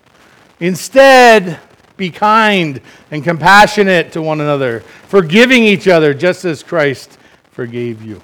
Instead, 0.60 1.60
be 1.98 2.12
kind 2.12 2.80
and 3.10 3.24
compassionate 3.24 4.12
to 4.12 4.22
one 4.22 4.42
another, 4.42 4.82
forgiving 5.08 5.64
each 5.64 5.88
other 5.88 6.14
just 6.14 6.46
as 6.46 6.62
Christ 6.62 7.18
forgave 7.52 8.04
you. 8.04 8.22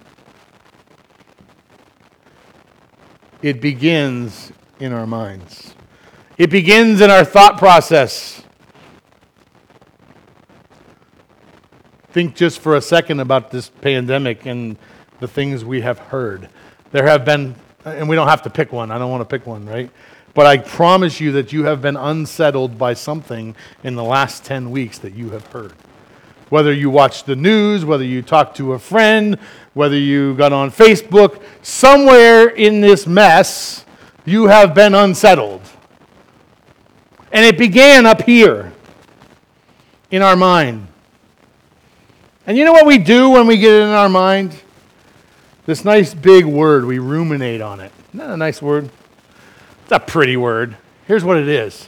It 3.42 3.62
begins 3.62 4.52
in 4.80 4.94
our 4.94 5.06
minds. 5.06 5.76
It 6.38 6.50
begins 6.50 7.02
in 7.02 7.12
our 7.12 7.24
thought 7.24 7.58
process. 7.58 8.44
Think 12.10 12.36
just 12.36 12.60
for 12.60 12.76
a 12.76 12.82
second 12.82 13.20
about 13.20 13.52
this 13.52 13.70
pandemic 13.70 14.46
and 14.46 14.78
the 15.20 15.28
things 15.28 15.64
we 15.64 15.82
have 15.82 16.00
heard. 16.00 16.50
There 16.92 17.06
have 17.06 17.26
been, 17.26 17.56
and 17.86 18.10
we 18.10 18.16
don't 18.16 18.28
have 18.28 18.42
to 18.44 18.50
pick 18.50 18.72
one, 18.72 18.92
I 18.92 18.98
don't 18.98 19.12
want 19.12 19.22
to 19.22 19.38
pick 19.38 19.46
one, 19.46 19.66
right? 19.66 19.92
But 20.34 20.46
I 20.46 20.58
promise 20.58 21.20
you 21.20 21.32
that 21.34 21.52
you 21.52 21.66
have 21.66 21.82
been 21.82 21.98
unsettled 21.98 22.78
by 22.78 22.94
something 22.94 23.56
in 23.84 23.96
the 23.96 24.04
last 24.04 24.46
10 24.46 24.72
weeks 24.72 24.98
that 25.00 25.14
you 25.14 25.32
have 25.32 25.46
heard. 25.48 25.74
Whether 26.50 26.72
you 26.72 26.90
watch 26.90 27.24
the 27.26 27.36
news, 27.36 27.84
whether 27.84 28.04
you 28.04 28.22
talk 28.22 28.56
to 28.56 28.74
a 28.74 28.80
friend, 28.80 29.38
whether 29.78 29.98
you 29.98 30.34
got 30.36 30.52
on 30.52 30.72
Facebook, 30.72 31.42
somewhere 31.62 32.48
in 32.48 32.82
this 32.82 33.06
mess, 33.06 33.86
you 34.26 34.48
have 34.48 34.74
been 34.74 34.96
unsettled. 34.96 35.62
And 37.32 37.46
it 37.46 37.60
began 37.60 38.08
up 38.08 38.24
here 38.24 38.74
in 40.10 40.24
our 40.24 40.36
mind. 40.36 40.88
And 42.48 42.58
you 42.58 42.66
know 42.66 42.72
what 42.72 42.88
we 42.88 42.98
do 42.98 43.30
when 43.30 43.46
we 43.46 43.58
get 43.58 43.72
it 43.72 43.84
in 43.84 43.90
our 43.90 44.10
mind? 44.10 44.60
This 45.68 45.86
nice 45.86 46.12
big 46.14 46.46
word, 46.46 46.86
we 46.86 46.98
ruminate 46.98 47.62
on 47.62 47.80
it. 47.80 47.92
Isn't 48.10 48.20
that 48.20 48.30
a 48.32 48.38
nice 48.38 48.62
word? 48.62 48.90
It's 49.84 49.92
a 49.92 50.00
pretty 50.00 50.38
word. 50.38 50.76
Here's 51.06 51.24
what 51.24 51.38
it 51.38 51.48
is 51.48 51.88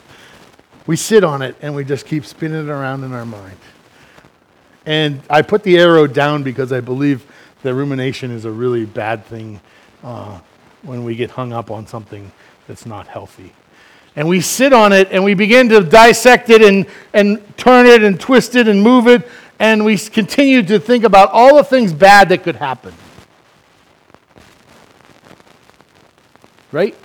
we 0.86 0.96
sit 0.96 1.24
on 1.24 1.42
it 1.42 1.56
and 1.62 1.74
we 1.74 1.84
just 1.84 2.06
keep 2.06 2.26
spinning 2.26 2.68
it 2.68 2.70
around 2.70 3.04
in 3.04 3.14
our 3.14 3.26
mind. 3.26 3.58
And 4.86 5.22
I 5.30 5.42
put 5.42 5.64
the 5.64 5.78
arrow 5.78 6.08
down 6.08 6.44
because 6.44 6.72
I 6.72 6.82
believe 6.82 7.26
that 7.64 7.74
rumination 7.74 8.32
is 8.32 8.46
a 8.46 8.52
really 8.52 8.86
bad 8.86 9.26
thing 9.26 9.60
uh, 10.04 10.40
when 10.84 11.04
we 11.04 11.16
get 11.16 11.32
hung 11.32 11.52
up 11.52 11.72
on 11.72 11.88
something 11.88 12.32
that's 12.68 12.86
not 12.86 13.08
healthy. 13.08 13.52
And 14.16 14.28
we 14.28 14.42
sit 14.42 14.74
on 14.74 14.92
it 14.92 15.10
and 15.12 15.24
we 15.24 15.34
begin 15.34 15.70
to 15.70 15.82
dissect 15.82 16.50
it 16.50 16.62
and, 16.62 16.86
and 17.14 17.58
turn 17.58 17.86
it 17.86 18.04
and 18.04 18.20
twist 18.20 18.56
it 18.56 18.68
and 18.68 18.82
move 18.82 19.08
it. 19.08 19.28
And 19.60 19.84
we 19.86 19.98
continue 19.98 20.64
to 20.64 20.80
think 20.80 21.04
about 21.04 21.32
all 21.32 21.56
the 21.56 21.64
things 21.64 21.94
bad 21.94 22.30
that 22.30 22.44
could 22.44 22.56
happen. 22.56 22.94
Right? 26.72 26.96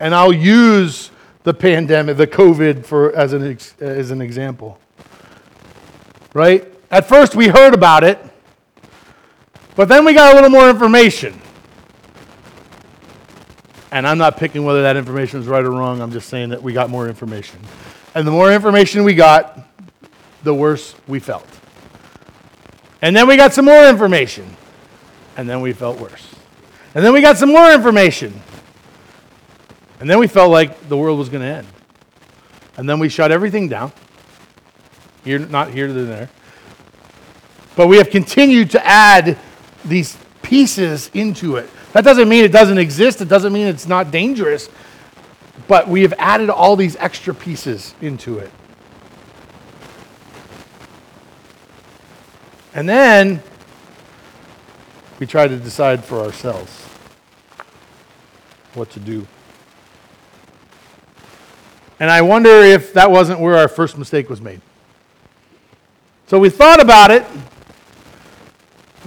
And 0.00 0.14
I'll 0.14 0.32
use 0.32 1.10
the 1.44 1.54
pandemic, 1.54 2.16
the 2.16 2.26
COVID, 2.26 2.84
for, 2.84 3.14
as, 3.14 3.32
an, 3.32 3.58
as 3.80 4.10
an 4.10 4.20
example. 4.20 4.78
Right? 6.32 6.66
At 6.90 7.08
first, 7.08 7.34
we 7.34 7.48
heard 7.48 7.74
about 7.74 8.02
it, 8.02 8.18
but 9.76 9.88
then 9.88 10.04
we 10.04 10.14
got 10.14 10.32
a 10.32 10.34
little 10.34 10.50
more 10.50 10.70
information. 10.70 11.40
And 13.90 14.06
I'm 14.06 14.18
not 14.18 14.36
picking 14.36 14.64
whether 14.64 14.82
that 14.82 14.96
information 14.96 15.40
is 15.40 15.46
right 15.46 15.64
or 15.64 15.70
wrong. 15.70 16.00
I'm 16.00 16.10
just 16.10 16.28
saying 16.28 16.50
that 16.50 16.62
we 16.62 16.72
got 16.72 16.90
more 16.90 17.08
information. 17.08 17.60
And 18.14 18.26
the 18.26 18.32
more 18.32 18.52
information 18.52 19.04
we 19.04 19.14
got, 19.14 19.58
the 20.42 20.54
worse 20.54 20.94
we 21.06 21.20
felt. 21.20 21.46
And 23.02 23.14
then 23.14 23.28
we 23.28 23.36
got 23.36 23.52
some 23.52 23.64
more 23.64 23.86
information. 23.86 24.56
And 25.36 25.48
then 25.48 25.60
we 25.60 25.72
felt 25.72 26.00
worse. 26.00 26.28
And 26.94 27.04
then 27.04 27.12
we 27.12 27.20
got 27.20 27.38
some 27.38 27.50
more 27.50 27.72
information. 27.72 28.40
And 30.00 30.08
then 30.08 30.18
we 30.18 30.26
felt 30.26 30.50
like 30.50 30.88
the 30.88 30.96
world 30.96 31.18
was 31.18 31.28
going 31.28 31.42
to 31.42 31.48
end. 31.48 31.66
And 32.76 32.88
then 32.88 32.98
we 32.98 33.08
shut 33.08 33.30
everything 33.30 33.68
down. 33.68 33.92
Here, 35.24 35.38
not 35.38 35.70
here, 35.70 35.92
than 35.92 36.08
there. 36.08 36.30
But 37.76 37.88
we 37.88 37.96
have 37.98 38.10
continued 38.10 38.70
to 38.72 38.86
add 38.86 39.38
these 39.84 40.16
pieces 40.42 41.10
into 41.14 41.56
it. 41.56 41.68
That 41.92 42.04
doesn't 42.04 42.28
mean 42.28 42.44
it 42.44 42.52
doesn't 42.52 42.78
exist, 42.78 43.20
it 43.20 43.28
doesn't 43.28 43.52
mean 43.52 43.66
it's 43.66 43.86
not 43.86 44.10
dangerous, 44.10 44.68
but 45.68 45.88
we 45.88 46.02
have 46.02 46.14
added 46.18 46.50
all 46.50 46.76
these 46.76 46.96
extra 46.96 47.34
pieces 47.34 47.94
into 48.00 48.38
it. 48.38 48.50
And 52.74 52.88
then 52.88 53.42
we 55.20 55.26
try 55.26 55.46
to 55.46 55.56
decide 55.56 56.04
for 56.04 56.20
ourselves 56.20 56.82
what 58.74 58.90
to 58.90 59.00
do. 59.00 59.26
And 62.00 62.10
I 62.10 62.22
wonder 62.22 62.50
if 62.50 62.92
that 62.94 63.10
wasn't 63.10 63.38
where 63.38 63.56
our 63.56 63.68
first 63.68 63.96
mistake 63.96 64.28
was 64.28 64.40
made. 64.40 64.60
So 66.26 66.38
we 66.40 66.50
thought 66.50 66.82
about 66.82 67.12
it, 67.12 67.24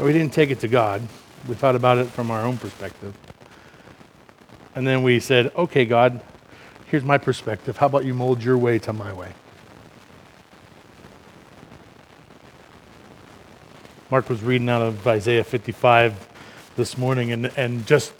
we 0.06 0.13
didn't 0.13 0.34
take 0.34 0.51
it 0.51 0.60
to 0.60 0.68
God. 0.68 1.01
We 1.48 1.56
thought 1.56 1.75
about 1.75 1.98
it 1.98 2.06
from 2.06 2.30
our 2.30 2.44
own 2.44 2.58
perspective. 2.58 3.16
And 4.75 4.86
then 4.86 5.01
we 5.01 5.20
said, 5.20 5.51
okay, 5.56 5.86
God, 5.86 6.22
here's 6.86 7.04
my 7.04 7.18
perspective. 7.18 7.77
How 7.77 7.88
about 7.88 8.06
you 8.06 8.13
mold 8.13 8.44
your 8.44 8.58
way 8.58 8.77
to 8.80 8.94
my 8.94 9.12
way? 9.13 9.34
Mark 14.10 14.30
was 14.30 14.42
reading 14.42 14.70
out 14.70 14.82
of 14.82 15.06
Isaiah 15.06 15.44
55 15.44 16.30
this 16.77 16.98
morning, 16.98 17.32
and, 17.32 17.51
and 17.58 17.86
just, 17.86 18.13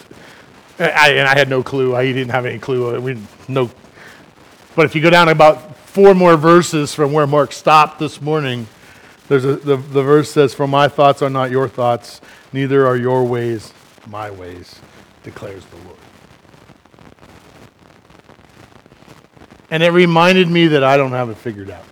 I, 0.79 1.12
and 1.12 1.27
I 1.27 1.38
had 1.38 1.48
no 1.48 1.63
clue. 1.63 1.96
I 1.96 2.05
didn't 2.05 2.29
have 2.29 2.46
any 2.46 2.60
clue. 2.60 3.00
We 3.00 3.22
no. 3.48 3.69
But 4.75 4.86
if 4.86 4.96
you 4.96 5.01
go 5.01 5.10
down 5.10 5.29
about 5.29 5.77
four 5.77 6.13
more 6.13 6.36
verses 6.36 6.93
from 6.93 7.13
where 7.13 7.25
Mark 7.25 7.53
stopped 7.53 8.00
this 8.00 8.22
morning, 8.22 8.67
there's 9.27 9.46
a, 9.46 9.55
the, 9.57 9.77
the 9.77 10.03
verse 10.03 10.31
says, 10.31 10.53
For 10.53 10.67
my 10.67 10.88
thoughts 10.88 11.22
are 11.22 11.29
not 11.29 11.51
your 11.51 11.67
thoughts, 11.67 12.22
neither 12.53 12.86
are 12.88 12.98
your 12.98 13.24
ways 13.24 13.74
my 14.10 14.31
ways, 14.31 14.79
declares 15.24 15.65
the 15.65 15.75
Lord. 15.77 15.98
And 19.69 19.84
it 19.84 19.91
reminded 19.91 20.50
me 20.50 20.67
that 20.67 20.84
I 20.84 20.96
don't 20.96 21.12
have 21.12 21.29
it 21.29 21.36
figured 21.36 21.69
out. 21.69 21.84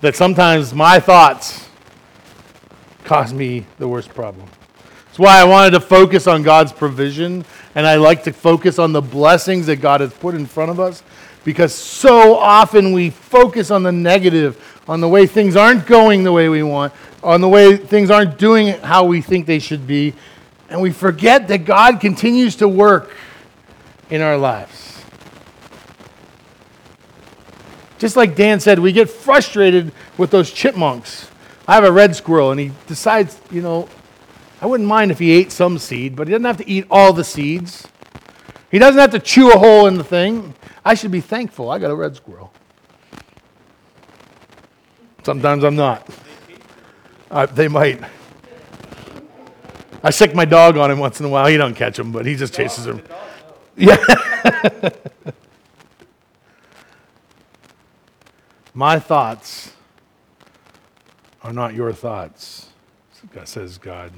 That 0.00 0.16
sometimes 0.16 0.72
my 0.72 0.98
thoughts 0.98 1.68
cause 3.04 3.34
me 3.34 3.66
the 3.78 3.86
worst 3.86 4.08
problem. 4.10 4.48
That's 5.06 5.18
why 5.18 5.40
I 5.40 5.44
wanted 5.44 5.72
to 5.72 5.80
focus 5.80 6.26
on 6.26 6.42
God's 6.42 6.72
provision, 6.72 7.44
and 7.74 7.86
I 7.86 7.96
like 7.96 8.24
to 8.24 8.32
focus 8.32 8.78
on 8.78 8.92
the 8.92 9.02
blessings 9.02 9.66
that 9.66 9.76
God 9.76 10.00
has 10.00 10.12
put 10.12 10.34
in 10.34 10.46
front 10.46 10.70
of 10.70 10.80
us, 10.80 11.02
because 11.44 11.74
so 11.74 12.36
often 12.36 12.92
we 12.92 13.10
focus 13.10 13.70
on 13.70 13.82
the 13.82 13.92
negative, 13.92 14.80
on 14.88 15.00
the 15.00 15.08
way 15.08 15.26
things 15.26 15.56
aren't 15.56 15.86
going 15.86 16.24
the 16.24 16.32
way 16.32 16.48
we 16.48 16.62
want, 16.62 16.92
on 17.22 17.40
the 17.40 17.48
way 17.48 17.76
things 17.76 18.10
aren't 18.10 18.38
doing 18.38 18.68
how 18.80 19.04
we 19.04 19.20
think 19.20 19.46
they 19.46 19.58
should 19.58 19.86
be, 19.86 20.14
and 20.68 20.80
we 20.80 20.90
forget 20.90 21.48
that 21.48 21.58
God 21.58 22.00
continues 22.00 22.56
to 22.56 22.68
work 22.68 23.10
in 24.10 24.20
our 24.20 24.36
lives. 24.36 25.02
Just 27.98 28.16
like 28.16 28.34
Dan 28.34 28.60
said, 28.60 28.78
we 28.78 28.92
get 28.92 29.08
frustrated 29.08 29.92
with 30.18 30.30
those 30.30 30.50
chipmunks 30.50 31.28
I 31.66 31.74
have 31.74 31.84
a 31.84 31.92
red 31.92 32.14
squirrel, 32.14 32.50
and 32.50 32.60
he 32.60 32.72
decides, 32.86 33.40
you 33.50 33.62
know, 33.62 33.88
I 34.60 34.66
wouldn't 34.66 34.88
mind 34.88 35.10
if 35.10 35.18
he 35.18 35.30
ate 35.30 35.50
some 35.50 35.78
seed, 35.78 36.14
but 36.14 36.28
he 36.28 36.32
doesn't 36.32 36.44
have 36.44 36.58
to 36.58 36.68
eat 36.68 36.86
all 36.90 37.14
the 37.14 37.24
seeds. 37.24 37.88
He 38.74 38.80
doesn't 38.80 39.00
have 39.00 39.12
to 39.12 39.20
chew 39.20 39.52
a 39.52 39.56
hole 39.56 39.86
in 39.86 39.98
the 39.98 40.02
thing. 40.02 40.52
I 40.84 40.94
should 40.94 41.12
be 41.12 41.20
thankful. 41.20 41.70
I 41.70 41.78
got 41.78 41.92
a 41.92 41.94
red 41.94 42.16
squirrel. 42.16 42.52
Sometimes 45.22 45.62
I'm 45.62 45.76
not. 45.76 46.10
Uh, 47.30 47.46
they 47.46 47.68
might. 47.68 48.02
I 50.02 50.10
sick 50.10 50.34
my 50.34 50.44
dog 50.44 50.76
on 50.76 50.90
him 50.90 50.98
once 50.98 51.20
in 51.20 51.26
a 51.26 51.28
while. 51.28 51.46
He 51.46 51.56
don't 51.56 51.76
catch 51.76 51.96
him, 51.96 52.10
but 52.10 52.26
he 52.26 52.34
just 52.34 52.52
chases 52.52 52.84
him. 52.84 53.00
Yeah. 53.76 53.96
my 58.74 58.98
thoughts 58.98 59.70
are 61.44 61.52
not 61.52 61.74
your 61.74 61.92
thoughts, 61.92 62.70
says 63.44 63.78
God. 63.78 64.10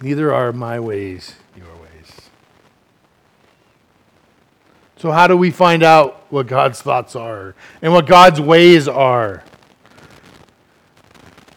Neither 0.00 0.34
are 0.34 0.52
my 0.52 0.80
ways 0.80 1.36
your 1.56 1.72
ways. 1.76 1.85
So, 4.98 5.10
how 5.10 5.26
do 5.26 5.36
we 5.36 5.50
find 5.50 5.82
out 5.82 6.26
what 6.30 6.46
God's 6.46 6.80
thoughts 6.80 7.14
are 7.14 7.54
and 7.82 7.92
what 7.92 8.06
God's 8.06 8.40
ways 8.40 8.88
are? 8.88 9.44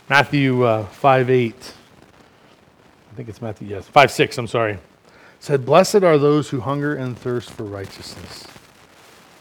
Matthew 0.10 0.64
uh, 0.64 0.86
5 0.86 1.30
8. 1.30 1.74
I 3.12 3.16
think 3.16 3.30
it's 3.30 3.42
Matthew, 3.42 3.68
yes. 3.68 3.88
5 3.88 4.12
6, 4.12 4.38
I'm 4.38 4.48
sorry. 4.48 4.78
Said, 5.40 5.66
Blessed 5.66 6.04
are 6.04 6.18
those 6.18 6.50
who 6.50 6.60
hunger 6.60 6.96
and 6.96 7.18
thirst 7.18 7.52
for 7.52 7.64
righteousness, 7.64 8.46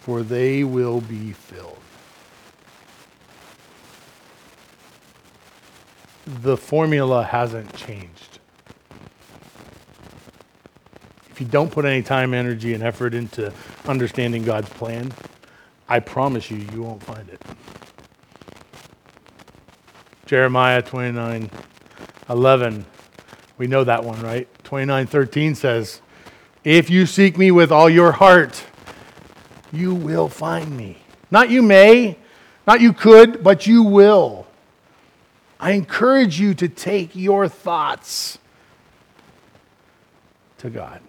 for 0.01 0.23
they 0.23 0.63
will 0.63 1.01
be 1.01 1.33
filled. 1.33 1.79
the 6.43 6.57
formula 6.57 7.25
hasn't 7.25 7.75
changed. 7.75 8.38
If 11.39 11.43
you 11.43 11.51
don't 11.53 11.71
put 11.71 11.85
any 11.85 12.03
time, 12.03 12.35
energy, 12.35 12.75
and 12.75 12.83
effort 12.83 13.15
into 13.15 13.53
understanding 13.87 14.43
God's 14.43 14.69
plan, 14.71 15.13
I 15.89 16.01
promise 16.01 16.51
you, 16.51 16.57
you 16.57 16.83
won't 16.83 17.01
find 17.01 17.29
it. 17.29 17.41
Jeremiah 20.27 20.83
29 20.83 21.49
11. 22.29 22.85
We 23.57 23.69
know 23.69 23.85
that 23.85 24.03
one, 24.03 24.21
right? 24.21 24.49
29 24.65 25.07
13 25.07 25.55
says, 25.55 26.01
If 26.65 26.91
you 26.91 27.07
seek 27.07 27.39
me 27.39 27.53
with 27.53 27.71
all 27.71 27.89
your 27.89 28.11
heart, 28.11 28.65
you 29.71 29.95
will 29.95 30.29
find 30.29 30.77
me. 30.77 30.99
Not 31.31 31.51
you 31.51 31.63
may, 31.63 32.19
not 32.67 32.81
you 32.81 32.93
could, 32.93 33.45
but 33.45 33.65
you 33.65 33.85
will. 33.85 34.49
I 35.61 35.71
encourage 35.71 36.41
you 36.41 36.55
to 36.55 36.69
take 36.69 37.15
your 37.15 37.47
thoughts 37.47 38.39
to 40.57 40.69
God. 40.69 41.01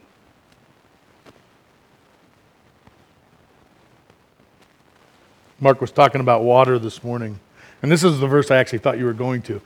Mark 5.59 5.81
was 5.81 5.91
talking 5.91 6.21
about 6.21 6.43
water 6.43 6.79
this 6.79 7.03
morning, 7.03 7.39
and 7.81 7.91
this 7.91 8.03
is 8.03 8.19
the 8.19 8.27
verse 8.27 8.49
I 8.51 8.57
actually 8.57 8.79
thought 8.79 8.97
you 8.97 9.05
were 9.05 9.13
going 9.13 9.41
to. 9.43 9.61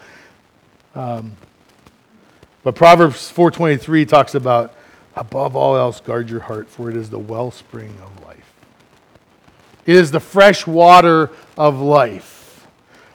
Um, 0.95 1.37
but 2.63 2.75
Proverbs 2.75 3.31
4:23 3.31 4.07
talks 4.07 4.35
about 4.35 4.73
above 5.15 5.55
all 5.55 5.75
else 5.75 5.99
guard 5.99 6.29
your 6.29 6.39
heart 6.39 6.67
for 6.69 6.89
it 6.89 6.95
is 6.95 7.09
the 7.09 7.19
wellspring 7.19 7.95
of 8.03 8.25
life. 8.25 8.53
It 9.85 9.95
is 9.95 10.11
the 10.11 10.19
fresh 10.19 10.65
water 10.65 11.29
of 11.57 11.79
life. 11.79 12.67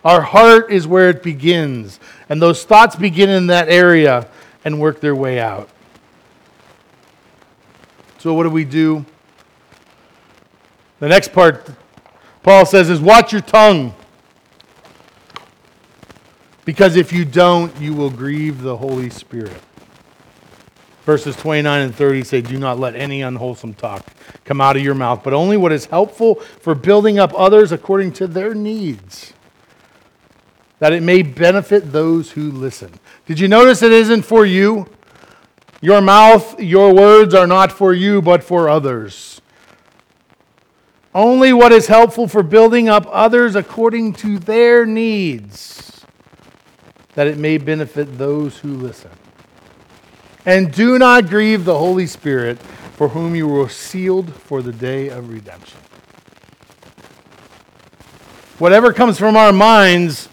Our 0.04 0.20
heart 0.20 0.70
is 0.70 0.86
where 0.86 1.08
it 1.08 1.22
begins, 1.22 1.98
and 2.28 2.40
those 2.40 2.64
thoughts 2.64 2.94
begin 2.94 3.28
in 3.28 3.48
that 3.48 3.68
area 3.68 4.28
and 4.64 4.80
work 4.80 5.00
their 5.00 5.14
way 5.14 5.40
out. 5.40 5.68
So, 8.18 8.34
what 8.34 8.44
do 8.44 8.50
we 8.50 8.64
do? 8.64 9.04
The 11.00 11.08
next 11.08 11.32
part, 11.32 11.68
Paul 12.42 12.66
says, 12.66 12.88
is 12.90 13.00
watch 13.00 13.32
your 13.32 13.42
tongue. 13.42 13.94
Because 16.64 16.96
if 16.96 17.12
you 17.12 17.24
don't, 17.24 17.74
you 17.80 17.94
will 17.94 18.10
grieve 18.10 18.62
the 18.62 18.76
Holy 18.76 19.10
Spirit. 19.10 19.60
Verses 21.04 21.34
29 21.36 21.80
and 21.80 21.94
30 21.94 22.24
say, 22.24 22.40
Do 22.42 22.58
not 22.58 22.78
let 22.78 22.94
any 22.94 23.22
unwholesome 23.22 23.74
talk 23.74 24.04
come 24.44 24.60
out 24.60 24.76
of 24.76 24.82
your 24.82 24.94
mouth, 24.94 25.22
but 25.24 25.32
only 25.32 25.56
what 25.56 25.72
is 25.72 25.86
helpful 25.86 26.34
for 26.34 26.74
building 26.74 27.18
up 27.18 27.32
others 27.34 27.72
according 27.72 28.12
to 28.12 28.26
their 28.26 28.54
needs 28.54 29.32
that 30.78 30.92
it 30.92 31.02
may 31.02 31.22
benefit 31.22 31.92
those 31.92 32.32
who 32.32 32.50
listen. 32.50 32.92
Did 33.26 33.40
you 33.40 33.48
notice 33.48 33.82
it 33.82 33.92
isn't 33.92 34.22
for 34.22 34.46
you? 34.46 34.86
Your 35.80 36.00
mouth, 36.00 36.60
your 36.60 36.94
words 36.94 37.34
are 37.34 37.46
not 37.46 37.72
for 37.72 37.92
you, 37.92 38.20
but 38.22 38.42
for 38.42 38.68
others. 38.68 39.40
Only 41.18 41.52
what 41.52 41.72
is 41.72 41.88
helpful 41.88 42.28
for 42.28 42.44
building 42.44 42.88
up 42.88 43.04
others 43.10 43.56
according 43.56 44.12
to 44.12 44.38
their 44.38 44.86
needs, 44.86 46.06
that 47.16 47.26
it 47.26 47.36
may 47.36 47.58
benefit 47.58 48.18
those 48.18 48.58
who 48.58 48.76
listen. 48.76 49.10
And 50.46 50.72
do 50.72 50.96
not 50.96 51.28
grieve 51.28 51.64
the 51.64 51.76
Holy 51.76 52.06
Spirit, 52.06 52.60
for 52.60 53.08
whom 53.08 53.34
you 53.34 53.48
were 53.48 53.68
sealed 53.68 54.32
for 54.32 54.62
the 54.62 54.70
day 54.70 55.08
of 55.08 55.28
redemption. 55.28 55.80
Whatever 58.60 58.92
comes 58.92 59.18
from 59.18 59.36
our 59.36 59.52
minds 59.52 60.28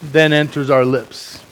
then 0.00 0.32
enters 0.32 0.70
our 0.70 0.86
lips. 0.86 1.44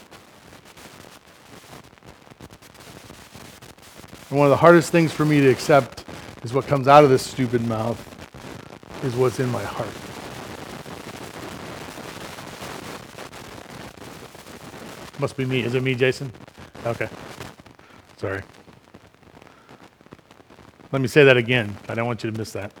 And 4.31 4.39
one 4.39 4.47
of 4.47 4.49
the 4.49 4.57
hardest 4.57 4.91
things 4.91 5.13
for 5.13 5.23
me 5.23 5.39
to 5.39 5.49
accept 5.49 6.03
is 6.41 6.51
what 6.51 6.65
comes 6.65 6.87
out 6.87 7.03
of 7.03 7.11
this 7.11 7.21
stupid 7.21 7.61
mouth 7.61 8.08
is 9.03 9.15
what's 9.15 9.39
in 9.39 9.49
my 9.49 9.63
heart. 9.63 9.87
Must 15.19 15.35
be 15.35 15.45
me. 15.45 15.61
Is 15.61 15.75
it 15.75 15.83
me, 15.83 15.95
Jason? 15.95 16.31
Okay. 16.85 17.09
Sorry. 18.17 18.41
Let 20.91 21.01
me 21.01 21.07
say 21.07 21.23
that 21.25 21.37
again. 21.37 21.77
I 21.87 21.95
don't 21.95 22.07
want 22.07 22.23
you 22.23 22.31
to 22.31 22.37
miss 22.37 22.51
that. 22.53 22.73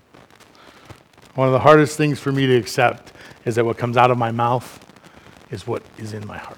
One 1.35 1.47
of 1.47 1.51
the 1.53 1.59
hardest 1.59 1.97
things 1.97 2.19
for 2.19 2.31
me 2.31 2.47
to 2.47 2.55
accept 2.55 3.13
is 3.45 3.55
that 3.55 3.65
what 3.65 3.77
comes 3.77 3.97
out 3.97 4.09
of 4.09 4.17
my 4.17 4.31
mouth 4.31 4.85
is 5.51 5.67
what 5.67 5.83
is 5.97 6.13
in 6.13 6.25
my 6.25 6.37
heart. 6.37 6.57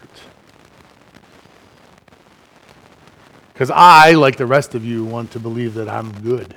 Because 3.53 3.71
I, 3.71 4.13
like 4.13 4.37
the 4.37 4.45
rest 4.45 4.75
of 4.75 4.85
you, 4.85 5.03
want 5.03 5.31
to 5.31 5.39
believe 5.39 5.73
that 5.75 5.89
I'm 5.89 6.11
good, 6.21 6.55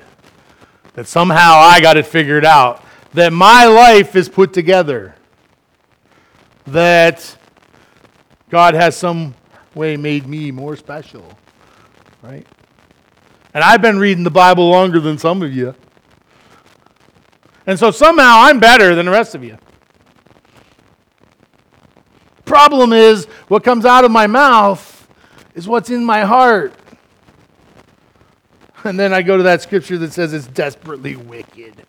that 0.94 1.06
somehow 1.06 1.54
I 1.56 1.80
got 1.80 1.96
it 1.96 2.06
figured 2.06 2.44
out, 2.44 2.83
that 3.14 3.32
my 3.32 3.64
life 3.64 4.16
is 4.16 4.28
put 4.28 4.52
together, 4.52 5.14
that 6.66 7.36
God 8.50 8.74
has 8.74 8.96
some 8.96 9.34
way 9.74 9.96
made 9.96 10.26
me 10.26 10.50
more 10.50 10.76
special, 10.76 11.26
right? 12.22 12.46
And 13.54 13.62
I've 13.62 13.80
been 13.80 13.98
reading 13.98 14.24
the 14.24 14.30
Bible 14.30 14.68
longer 14.68 14.98
than 14.98 15.16
some 15.16 15.42
of 15.42 15.54
you. 15.54 15.74
And 17.66 17.78
so 17.78 17.90
somehow 17.92 18.40
I'm 18.40 18.58
better 18.58 18.94
than 18.94 19.06
the 19.06 19.12
rest 19.12 19.34
of 19.34 19.44
you. 19.44 19.58
Problem 22.44 22.92
is, 22.92 23.26
what 23.48 23.64
comes 23.64 23.86
out 23.86 24.04
of 24.04 24.10
my 24.10 24.26
mouth 24.26 25.08
is 25.54 25.66
what's 25.68 25.88
in 25.88 26.04
my 26.04 26.22
heart. 26.22 26.74
And 28.82 28.98
then 28.98 29.14
I 29.14 29.22
go 29.22 29.36
to 29.36 29.44
that 29.44 29.62
scripture 29.62 29.96
that 29.98 30.12
says 30.12 30.34
it's 30.34 30.46
desperately 30.46 31.16
wicked. 31.16 31.86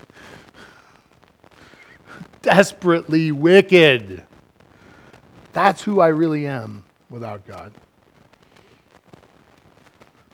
Desperately 2.45 3.31
wicked. 3.31 4.23
That's 5.51 5.81
who 5.81 5.99
I 5.99 6.09
really 6.09 6.45
am 6.45 6.83
without 7.09 7.43
God. 7.47 7.73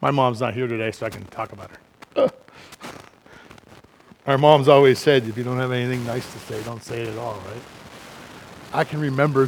My 0.01 0.11
mom's 0.11 0.41
not 0.41 0.53
here 0.53 0.67
today, 0.67 0.91
so 0.91 1.05
I 1.05 1.09
can 1.09 1.23
talk 1.27 1.53
about 1.53 1.71
her. 2.17 2.29
Our 4.27 4.37
mom's 4.37 4.67
always 4.67 4.99
said, 4.99 5.25
if 5.25 5.37
you 5.37 5.45
don't 5.45 5.57
have 5.57 5.71
anything 5.71 6.05
nice 6.05 6.29
to 6.33 6.39
say, 6.39 6.61
don't 6.63 6.83
say 6.83 7.01
it 7.01 7.07
at 7.07 7.17
all, 7.17 7.35
right? 7.35 7.61
I 8.73 8.83
can 8.83 8.99
remember 8.99 9.45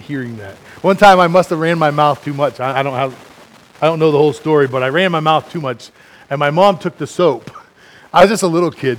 hearing 0.00 0.38
that. 0.38 0.54
One 0.80 0.96
time 0.96 1.20
I 1.20 1.26
must 1.26 1.50
have 1.50 1.58
ran 1.58 1.78
my 1.78 1.90
mouth 1.90 2.24
too 2.24 2.32
much. 2.32 2.58
I, 2.58 2.80
I, 2.80 2.82
don't 2.82 2.94
have, 2.94 3.14
I 3.82 3.86
don't 3.86 3.98
know 3.98 4.10
the 4.10 4.18
whole 4.18 4.32
story, 4.32 4.66
but 4.66 4.82
I 4.82 4.88
ran 4.88 5.12
my 5.12 5.20
mouth 5.20 5.52
too 5.52 5.60
much, 5.60 5.90
and 6.30 6.38
my 6.38 6.50
mom 6.50 6.78
took 6.78 6.96
the 6.96 7.06
soap. 7.06 7.50
I 8.14 8.22
was 8.22 8.30
just 8.30 8.42
a 8.42 8.48
little 8.48 8.70
kid, 8.70 8.98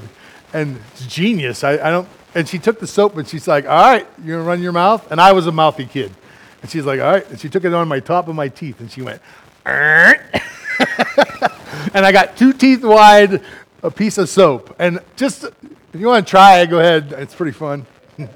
and 0.54 0.80
it's 0.91 1.08
genius. 1.08 1.63
I, 1.63 1.72
I 1.72 1.89
don't, 1.89 2.08
and 2.35 2.47
she 2.47 2.59
took 2.59 2.79
the 2.79 2.87
soap, 2.87 3.17
and 3.17 3.27
she's 3.27 3.47
like, 3.47 3.65
"All 3.65 3.81
right, 3.81 4.07
you're 4.23 4.37
gonna 4.37 4.47
run 4.47 4.61
your 4.61 4.71
mouth," 4.71 5.11
and 5.11 5.19
I 5.19 5.33
was 5.33 5.47
a 5.47 5.51
mouthy 5.51 5.85
kid, 5.85 6.11
and 6.61 6.69
she's 6.69 6.85
like, 6.85 6.99
"All 6.99 7.11
right," 7.11 7.29
and 7.29 7.39
she 7.39 7.49
took 7.49 7.65
it 7.65 7.73
on 7.73 7.87
my 7.87 7.99
top 7.99 8.27
of 8.27 8.35
my 8.35 8.47
teeth, 8.47 8.79
and 8.79 8.91
she 8.91 9.01
went, 9.01 9.21
and 9.65 10.19
I 12.05 12.11
got 12.11 12.37
two 12.37 12.53
teeth 12.53 12.83
wide, 12.83 13.41
a 13.83 13.91
piece 13.91 14.17
of 14.17 14.29
soap, 14.29 14.75
and 14.79 14.99
just 15.15 15.45
if 15.93 15.99
you 15.99 16.07
want 16.07 16.25
to 16.25 16.29
try 16.29 16.59
it, 16.59 16.69
go 16.69 16.79
ahead. 16.79 17.13
It's 17.17 17.35
pretty 17.35 17.51
fun. 17.51 17.85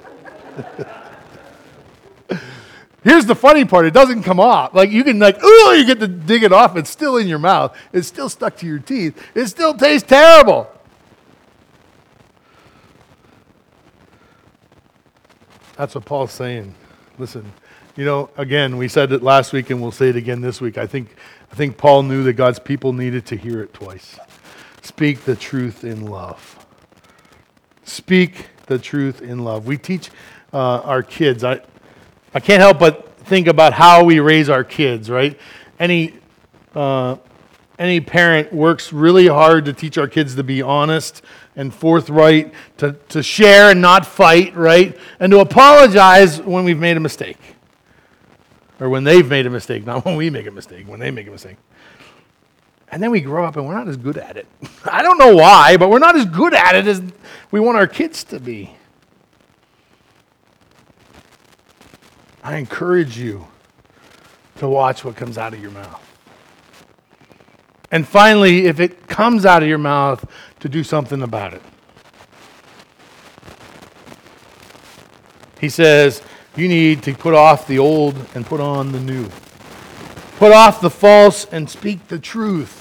Here's 3.04 3.26
the 3.26 3.36
funny 3.36 3.66
part: 3.66 3.86
it 3.86 3.94
doesn't 3.94 4.24
come 4.24 4.40
off. 4.40 4.74
Like 4.74 4.92
you 4.92 5.04
can 5.04 5.20
like, 5.20 5.38
oh, 5.42 5.76
you 5.78 5.86
get 5.86 6.00
to 6.00 6.08
dig 6.08 6.44
it 6.44 6.54
off. 6.54 6.78
It's 6.78 6.90
still 6.90 7.18
in 7.18 7.28
your 7.28 7.40
mouth. 7.40 7.78
It's 7.92 8.08
still 8.08 8.30
stuck 8.30 8.56
to 8.58 8.66
your 8.66 8.80
teeth. 8.80 9.22
It 9.36 9.48
still 9.48 9.74
tastes 9.74 10.08
terrible. 10.08 10.70
That's 15.84 15.96
what 15.96 16.06
Paul's 16.06 16.32
saying. 16.32 16.74
Listen, 17.20 17.52
you 17.98 18.06
know, 18.06 18.30
again, 18.38 18.78
we 18.78 18.88
said 18.88 19.12
it 19.12 19.22
last 19.22 19.52
week, 19.52 19.70
and 19.70 19.82
we'll 19.82 19.92
say 19.92 20.08
it 20.08 20.16
again 20.16 20.40
this 20.40 20.62
week. 20.62 20.78
I 20.78 20.88
think, 20.88 21.14
I 21.52 21.56
think 21.56 21.76
Paul 21.76 22.04
knew 22.04 22.24
that 22.24 22.36
God's 22.36 22.58
people 22.58 22.94
needed 22.94 23.26
to 23.26 23.36
hear 23.36 23.62
it 23.62 23.74
twice. 23.74 24.18
Speak 24.82 25.26
the 25.26 25.36
truth 25.36 25.84
in 25.84 26.06
love. 26.06 26.66
Speak 27.84 28.48
the 28.68 28.80
truth 28.80 29.22
in 29.22 29.44
love. 29.44 29.68
We 29.68 29.78
teach 29.78 30.10
uh, 30.54 30.80
our 30.86 31.04
kids. 31.04 31.44
I, 31.44 31.60
I 32.34 32.40
can't 32.40 32.62
help 32.62 32.80
but 32.80 33.18
think 33.26 33.48
about 33.48 33.74
how 33.74 34.06
we 34.06 34.22
raise 34.22 34.48
our 34.48 34.64
kids, 34.64 35.10
right? 35.10 35.38
Any, 35.80 36.14
uh, 36.74 37.18
any 37.78 38.00
parent 38.00 38.54
works 38.54 38.94
really 38.94 39.28
hard 39.28 39.66
to 39.66 39.74
teach 39.74 39.98
our 39.98 40.08
kids 40.08 40.36
to 40.36 40.46
be 40.46 40.62
honest 40.62 41.22
and 41.56 41.74
forthright, 41.74 42.54
to, 42.78 42.94
to 43.10 43.22
share 43.22 43.72
and 43.72 43.82
not 43.82 44.06
fight, 44.06 44.56
right? 44.56 44.98
And 45.20 45.32
to 45.32 45.40
apologize 45.40 46.42
when 46.42 46.64
we've 46.64 46.80
made 46.80 46.98
a 46.98 47.00
mistake. 47.00 47.38
Or 48.80 48.90
when 48.90 49.04
they've 49.04 49.28
made 49.28 49.46
a 49.46 49.50
mistake, 49.50 49.86
not 49.86 50.04
when 50.04 50.16
we 50.16 50.30
make 50.30 50.48
a 50.48 50.52
mistake, 50.52 50.88
when 50.88 51.00
they 51.00 51.12
make 51.12 51.28
a 51.28 51.32
mistake. 51.32 51.58
And 52.90 53.02
then 53.02 53.12
we 53.12 53.22
grow 53.22 53.46
up 53.46 53.56
and 53.56 53.66
we're 53.66 53.74
not 53.74 53.88
as 53.88 53.98
good 53.98 54.18
at 54.18 54.38
it. 54.38 54.48
I 54.86 55.02
don't 55.02 55.18
know 55.18 55.36
why, 55.36 55.78
but 55.78 55.90
we're 55.90 56.00
not 56.00 56.16
as 56.16 56.26
good 56.26 56.54
at 56.54 56.76
it 56.76 56.88
as 56.88 57.02
we 57.50 57.60
want 57.60 57.78
our 57.78 57.88
kids 57.88 58.24
to 58.26 58.40
be. 58.40 58.76
I 62.44 62.58
encourage 62.58 63.18
you 63.18 63.48
to 64.58 64.68
watch 64.68 65.06
what 65.06 65.16
comes 65.16 65.38
out 65.38 65.54
of 65.54 65.62
your 65.62 65.72
mouth. 65.72 66.13
And 67.94 68.08
finally, 68.08 68.66
if 68.66 68.80
it 68.80 69.08
comes 69.08 69.46
out 69.46 69.62
of 69.62 69.70
your 69.70 69.78
mouth, 69.78 70.26
to 70.62 70.68
do 70.68 70.84
something 70.84 71.22
about 71.22 71.54
it. 71.54 71.62
He 75.62 75.70
says, 75.70 76.24
you 76.56 76.68
need 76.68 77.04
to 77.04 77.14
put 77.14 77.36
off 77.36 77.68
the 77.68 77.78
old 77.78 78.16
and 78.34 78.46
put 78.46 78.60
on 78.60 78.94
the 78.94 79.00
new. 79.00 79.30
Put 80.38 80.52
off 80.52 80.82
the 80.82 80.90
false 80.90 81.46
and 81.46 81.70
speak 81.70 82.08
the 82.08 82.18
truth. 82.18 82.80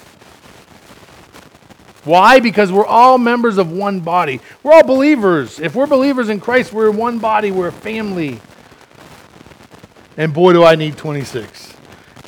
Why? 2.05 2.41
Because 2.41 2.73
we're 2.73 2.87
all 2.87 3.19
members 3.19 3.59
of 3.59 3.71
one 3.71 4.01
body. 4.01 4.41
We're 4.63 4.73
all 4.73 4.85
believers. 4.85 5.61
If 5.61 5.75
we're 5.75 5.87
believers 5.87 6.31
in 6.31 6.41
Christ, 6.41 6.73
we're 6.73 6.91
one 6.91 7.19
body, 7.19 7.51
we're 7.51 7.69
a 7.69 7.73
family. 7.73 8.41
And 10.17 10.33
boy, 10.33 10.55
do 10.55 10.65
I 10.65 10.75
need 10.75 10.97
26. 10.97 11.75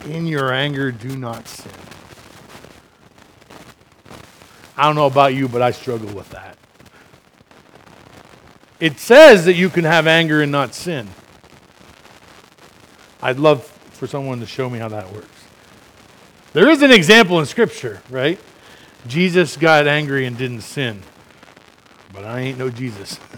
In 0.04 0.26
your 0.26 0.52
anger, 0.52 0.92
do 0.92 1.16
not 1.16 1.48
sin. 1.48 1.83
I 4.76 4.86
don't 4.86 4.94
know 4.94 5.06
about 5.06 5.34
you, 5.34 5.48
but 5.48 5.62
I 5.62 5.70
struggle 5.70 6.12
with 6.12 6.30
that. 6.30 6.56
It 8.80 8.98
says 8.98 9.44
that 9.44 9.54
you 9.54 9.70
can 9.70 9.84
have 9.84 10.06
anger 10.06 10.42
and 10.42 10.50
not 10.50 10.74
sin. 10.74 11.08
I'd 13.22 13.38
love 13.38 13.64
for 13.64 14.06
someone 14.06 14.40
to 14.40 14.46
show 14.46 14.68
me 14.68 14.78
how 14.78 14.88
that 14.88 15.12
works. 15.12 15.28
There 16.52 16.68
is 16.68 16.82
an 16.82 16.90
example 16.90 17.40
in 17.40 17.46
Scripture, 17.46 18.02
right? 18.10 18.38
Jesus 19.06 19.56
got 19.56 19.86
angry 19.86 20.26
and 20.26 20.36
didn't 20.36 20.62
sin. 20.62 21.02
But 22.12 22.24
I 22.24 22.40
ain't 22.40 22.58
no 22.58 22.70
Jesus. 22.70 23.18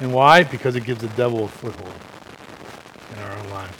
And 0.00 0.12
why? 0.12 0.44
Because 0.44 0.76
it 0.76 0.84
gives 0.84 1.00
the 1.00 1.08
devil 1.08 1.44
a 1.44 1.48
foothold 1.48 1.92
in 3.12 3.18
our 3.18 3.36
own 3.36 3.50
lives. 3.50 3.76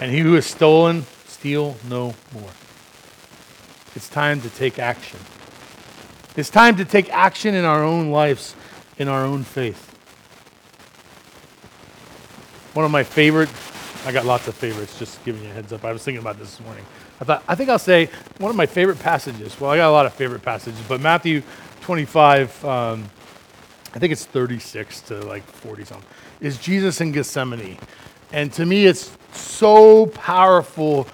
And 0.00 0.12
he 0.12 0.20
who 0.20 0.34
has 0.34 0.46
stolen, 0.46 1.06
steal 1.26 1.76
no 1.88 2.14
more. 2.34 2.50
It's 3.94 4.08
time 4.08 4.40
to 4.42 4.50
take 4.50 4.78
action. 4.78 5.18
It's 6.36 6.50
time 6.50 6.76
to 6.76 6.84
take 6.84 7.10
action 7.10 7.54
in 7.54 7.64
our 7.64 7.82
own 7.82 8.10
lives, 8.10 8.54
in 8.98 9.08
our 9.08 9.24
own 9.24 9.42
faith. 9.42 9.82
One 12.74 12.84
of 12.84 12.90
my 12.90 13.04
favorite, 13.04 13.48
I 14.04 14.12
got 14.12 14.26
lots 14.26 14.48
of 14.48 14.54
favorites, 14.54 14.98
just 14.98 15.24
giving 15.24 15.42
you 15.42 15.50
a 15.50 15.52
heads 15.54 15.72
up. 15.72 15.82
I 15.82 15.92
was 15.92 16.04
thinking 16.04 16.20
about 16.20 16.38
this 16.38 16.56
this 16.56 16.60
morning. 16.66 16.84
I 17.22 17.24
thought, 17.24 17.42
I 17.48 17.54
think 17.54 17.70
I'll 17.70 17.78
say 17.78 18.10
one 18.36 18.50
of 18.50 18.56
my 18.56 18.66
favorite 18.66 18.98
passages. 18.98 19.58
Well, 19.58 19.70
I 19.70 19.78
got 19.78 19.88
a 19.88 19.92
lot 19.92 20.04
of 20.04 20.12
favorite 20.12 20.42
passages, 20.42 20.78
but 20.86 21.00
Matthew 21.00 21.42
25, 21.80 22.64
um, 22.66 23.08
I 23.94 23.98
think 23.98 24.12
it's 24.12 24.26
36 24.26 25.00
to 25.02 25.24
like 25.24 25.42
40 25.42 25.84
something, 25.86 26.06
is 26.42 26.58
Jesus 26.58 27.00
in 27.00 27.12
Gethsemane. 27.12 27.78
And 28.32 28.52
to 28.54 28.66
me, 28.66 28.86
it's 28.86 29.16
so 29.32 30.06
powerful 30.06 31.06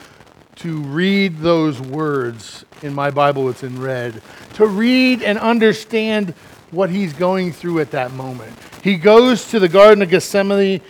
to 0.56 0.78
read 0.80 1.38
those 1.38 1.80
words 1.80 2.64
in 2.82 2.94
my 2.94 3.10
Bible, 3.10 3.48
it's 3.48 3.62
in 3.62 3.80
red, 3.80 4.22
to 4.54 4.66
read 4.66 5.22
and 5.22 5.38
understand 5.38 6.34
what 6.70 6.90
he's 6.90 7.12
going 7.12 7.52
through 7.52 7.80
at 7.80 7.90
that 7.90 8.12
moment. 8.12 8.56
He 8.82 8.96
goes 8.96 9.50
to 9.50 9.60
the 9.60 9.68
Garden 9.68 10.02
of 10.02 10.10
Gethsemane 10.10 10.80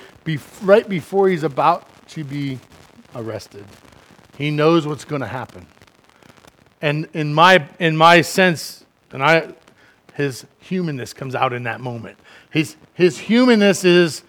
right 0.63 0.89
before 0.89 1.29
he's 1.29 1.43
about 1.43 1.89
to 2.09 2.25
be 2.25 2.59
arrested. 3.15 3.65
He 4.39 4.51
knows 4.51 4.87
what's 4.87 5.05
going 5.05 5.21
to 5.21 5.27
happen. 5.27 5.67
And 6.81 7.09
in 7.13 7.33
my, 7.35 7.69
in 7.79 7.97
my 7.97 8.23
sense, 8.23 8.85
and 9.13 9.23
I, 9.23 9.55
his 10.15 10.47
humanness 10.61 11.13
comes 11.13 11.35
out 11.35 11.53
in 11.53 11.65
that 11.65 11.81
moment. 11.81 12.19
His, 12.51 12.77
his 12.95 13.19
humanness 13.19 13.85
is, 13.85 14.23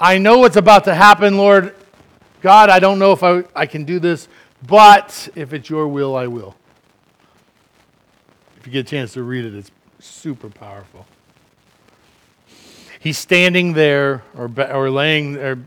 I 0.00 0.16
know 0.16 0.38
what's 0.38 0.56
about 0.56 0.84
to 0.84 0.94
happen, 0.94 1.36
Lord. 1.36 1.74
God, 2.40 2.70
I 2.70 2.78
don't 2.78 2.98
know 2.98 3.12
if 3.12 3.22
I, 3.22 3.44
I 3.54 3.66
can 3.66 3.84
do 3.84 3.98
this, 3.98 4.28
but 4.66 5.28
if 5.34 5.52
it's 5.52 5.68
your 5.68 5.88
will, 5.88 6.16
I 6.16 6.26
will. 6.26 6.56
If 8.56 8.66
you 8.66 8.72
get 8.72 8.86
a 8.86 8.90
chance 8.90 9.12
to 9.12 9.22
read 9.22 9.44
it, 9.44 9.54
it's 9.54 9.70
super 9.98 10.48
powerful. 10.48 11.06
He's 12.98 13.18
standing 13.18 13.74
there 13.74 14.22
or, 14.34 14.50
or 14.72 14.90
laying 14.90 15.34
there 15.34 15.58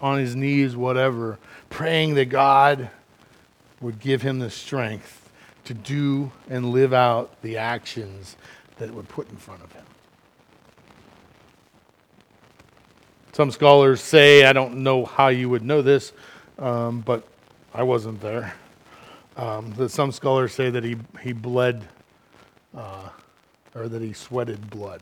on 0.00 0.18
his 0.18 0.34
knees, 0.34 0.74
whatever, 0.74 1.38
praying 1.68 2.14
that 2.14 2.26
God 2.26 2.88
would 3.82 4.00
give 4.00 4.22
him 4.22 4.38
the 4.38 4.50
strength 4.50 5.30
to 5.64 5.74
do 5.74 6.32
and 6.48 6.70
live 6.70 6.94
out 6.94 7.42
the 7.42 7.58
actions 7.58 8.36
that 8.78 8.92
were 8.94 9.02
put 9.02 9.28
in 9.30 9.36
front 9.36 9.62
of 9.62 9.72
him. 9.72 9.84
Some 13.32 13.50
scholars 13.50 14.00
say, 14.00 14.44
I 14.44 14.52
don't 14.52 14.78
know 14.78 15.04
how 15.04 15.28
you 15.28 15.48
would 15.48 15.62
know 15.62 15.82
this, 15.82 16.12
um, 16.58 17.00
but 17.00 17.26
I 17.72 17.82
wasn't 17.82 18.20
there. 18.20 18.54
Um, 19.36 19.72
that 19.74 19.90
some 19.90 20.10
scholars 20.10 20.52
say 20.52 20.70
that 20.70 20.82
he, 20.82 20.96
he 21.22 21.32
bled 21.32 21.86
uh, 22.76 23.08
or 23.74 23.88
that 23.88 24.02
he 24.02 24.12
sweated 24.12 24.68
blood. 24.68 25.00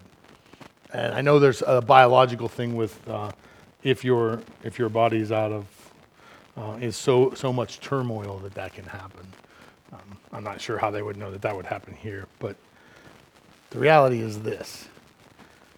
And 0.93 1.15
I 1.15 1.23
know 1.23 1.39
there's 1.39 1.63
a 1.67 1.81
biological 1.81 2.49
thing 2.49 2.77
with 2.77 3.07
uh, 3.09 3.31
if, 3.83 4.05
your, 4.05 4.41
if 4.63 4.79
your 4.79 4.89
body's 4.89 5.33
out 5.33 5.53
of 5.53 5.67
uh, 6.57 6.77
is 6.81 6.97
so, 6.97 7.33
so 7.35 7.53
much 7.53 7.81
turmoil 7.81 8.39
that 8.39 8.55
that 8.55 8.75
can 8.75 8.85
happen. 8.85 9.27
Um, 9.93 10.19
I'm 10.33 10.45
not 10.45 10.61
sure 10.61 10.77
how 10.77 10.91
they 10.91 11.03
would 11.03 11.17
know 11.17 11.31
that 11.31 11.43
that 11.43 11.57
would 11.57 11.67
happen 11.67 11.95
here, 11.95 12.27
but 12.41 12.57
the 13.71 13.79
reality 13.79 14.21
is 14.21 14.43
this 14.43 14.87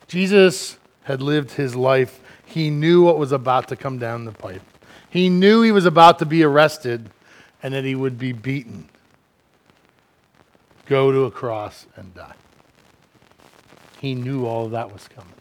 Jesus 0.09 0.80
had 1.11 1.21
lived 1.21 1.53
his 1.53 1.75
life, 1.75 2.21
he 2.47 2.71
knew 2.71 3.03
what 3.03 3.19
was 3.19 3.33
about 3.33 3.69
to 3.69 3.77
come 3.77 3.99
down 3.99 4.25
the 4.25 4.33
pipe. 4.33 4.63
He 5.11 5.29
knew 5.29 5.63
he 5.63 5.73
was 5.73 5.85
about 5.85 6.21
to 6.21 6.27
be 6.27 6.43
arrested 6.45 7.11
and 7.63 7.75
that 7.75 7.85
he 7.85 7.95
would 7.95 8.17
be 8.17 8.33
beaten, 8.33 8.89
go 10.87 11.11
to 11.13 11.25
a 11.25 11.31
cross, 11.31 11.87
and 11.97 12.15
die. 12.15 12.35
He 14.01 14.15
knew 14.15 14.47
all 14.47 14.67
of 14.67 14.71
that 14.71 14.93
was 14.93 15.09
coming. 15.09 15.35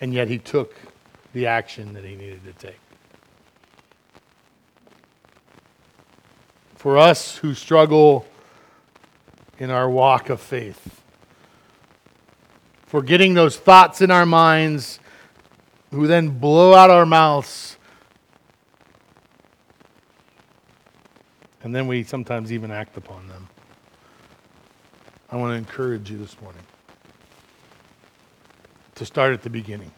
And 0.00 0.14
yet 0.14 0.28
he 0.28 0.38
took 0.38 0.74
the 1.34 1.46
action 1.46 1.92
that 1.92 2.04
he 2.04 2.14
needed 2.14 2.44
to 2.44 2.52
take. 2.52 2.78
For 6.76 6.96
us 6.96 7.36
who 7.36 7.54
struggle 7.54 8.24
in 9.58 9.70
our 9.70 9.90
walk 9.90 10.30
of 10.30 10.40
faith, 10.40 10.99
for 12.90 13.02
getting 13.02 13.34
those 13.34 13.56
thoughts 13.56 14.00
in 14.00 14.10
our 14.10 14.26
minds 14.26 14.98
who 15.92 16.08
then 16.08 16.28
blow 16.28 16.74
out 16.74 16.90
our 16.90 17.06
mouths. 17.06 17.76
And 21.62 21.72
then 21.72 21.86
we 21.86 22.02
sometimes 22.02 22.52
even 22.52 22.72
act 22.72 22.96
upon 22.96 23.28
them. 23.28 23.48
I 25.30 25.36
want 25.36 25.52
to 25.52 25.56
encourage 25.56 26.10
you 26.10 26.18
this 26.18 26.40
morning 26.40 26.64
to 28.96 29.06
start 29.06 29.34
at 29.34 29.42
the 29.42 29.50
beginning, 29.50 29.92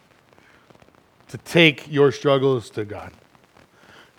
to 1.28 1.38
take 1.38 1.90
your 1.90 2.12
struggles 2.12 2.68
to 2.70 2.84
God, 2.84 3.12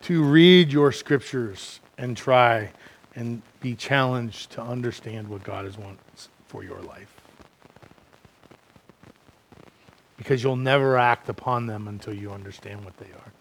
to 0.01 0.23
read 0.23 0.73
your 0.73 0.91
scriptures 0.91 1.79
and 1.99 2.17
try 2.17 2.71
and 3.13 3.43
be 3.59 3.75
challenged 3.75 4.49
to 4.53 4.63
understand 4.63 5.27
what 5.27 5.43
God 5.43 5.65
has 5.65 5.77
wants 5.77 6.29
for 6.47 6.63
your 6.63 6.81
life. 6.81 7.22
Because 10.23 10.41
you'll 10.41 10.55
never 10.55 10.97
act 10.97 11.27
upon 11.27 11.67
them 11.67 11.89
until 11.89 12.13
you 12.13 12.31
understand 12.31 12.85
what 12.85 12.95
they 12.95 13.07
are. 13.07 13.33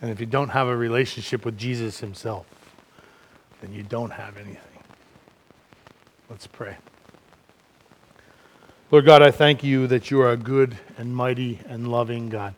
And 0.00 0.12
if 0.12 0.20
you 0.20 0.26
don't 0.26 0.50
have 0.50 0.68
a 0.68 0.76
relationship 0.76 1.44
with 1.44 1.58
Jesus 1.58 1.98
himself, 1.98 2.46
then 3.60 3.72
you 3.72 3.82
don't 3.82 4.12
have 4.12 4.36
anything. 4.36 4.62
Let's 6.30 6.46
pray. 6.46 6.76
Lord 8.92 9.04
God, 9.04 9.22
I 9.22 9.32
thank 9.32 9.64
you 9.64 9.88
that 9.88 10.08
you 10.08 10.20
are 10.20 10.30
a 10.30 10.36
good 10.36 10.78
and 10.96 11.12
mighty 11.12 11.58
and 11.66 11.88
loving 11.88 12.28
God. 12.28 12.54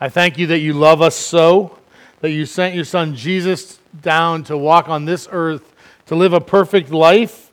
I 0.00 0.08
thank 0.08 0.38
you 0.38 0.46
that 0.46 0.60
you 0.60 0.72
love 0.72 1.02
us 1.02 1.14
so, 1.14 1.78
that 2.20 2.30
you 2.30 2.46
sent 2.46 2.74
your 2.74 2.86
son 2.86 3.14
Jesus 3.14 3.80
down 4.00 4.44
to 4.44 4.56
walk 4.56 4.88
on 4.88 5.04
this 5.04 5.28
earth, 5.30 5.74
to 6.06 6.14
live 6.14 6.32
a 6.32 6.40
perfect 6.40 6.90
life, 6.90 7.51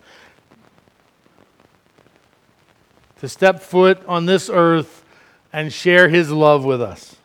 to 3.20 3.30
step 3.30 3.62
foot 3.62 4.04
on 4.08 4.26
this 4.26 4.50
earth 4.52 5.04
and 5.52 5.72
share 5.72 6.10
his 6.10 6.32
love 6.32 6.66
with 6.66 6.82
us. 6.82 7.16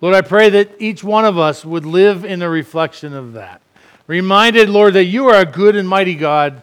Lord, 0.00 0.14
I 0.14 0.20
pray 0.20 0.48
that 0.50 0.70
each 0.78 1.02
one 1.02 1.24
of 1.24 1.36
us 1.36 1.64
would 1.64 1.84
live 1.84 2.24
in 2.24 2.42
a 2.42 2.48
reflection 2.48 3.12
of 3.12 3.32
that. 3.32 3.60
Reminded, 4.06 4.68
Lord, 4.68 4.94
that 4.94 5.04
you 5.04 5.28
are 5.28 5.40
a 5.40 5.44
good 5.44 5.74
and 5.74 5.88
mighty 5.88 6.14
God 6.14 6.62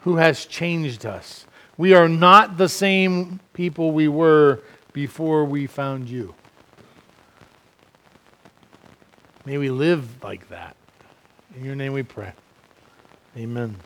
who 0.00 0.16
has 0.16 0.44
changed 0.44 1.06
us. 1.06 1.46
We 1.76 1.94
are 1.94 2.08
not 2.08 2.58
the 2.58 2.68
same 2.68 3.40
people 3.52 3.92
we 3.92 4.08
were 4.08 4.60
before 4.92 5.44
we 5.44 5.66
found 5.66 6.08
you. 6.08 6.34
May 9.44 9.56
we 9.56 9.70
live 9.70 10.22
like 10.22 10.48
that. 10.50 10.76
In 11.56 11.64
your 11.64 11.74
name 11.74 11.94
we 11.94 12.02
pray. 12.02 12.32
Amen. 13.36 13.76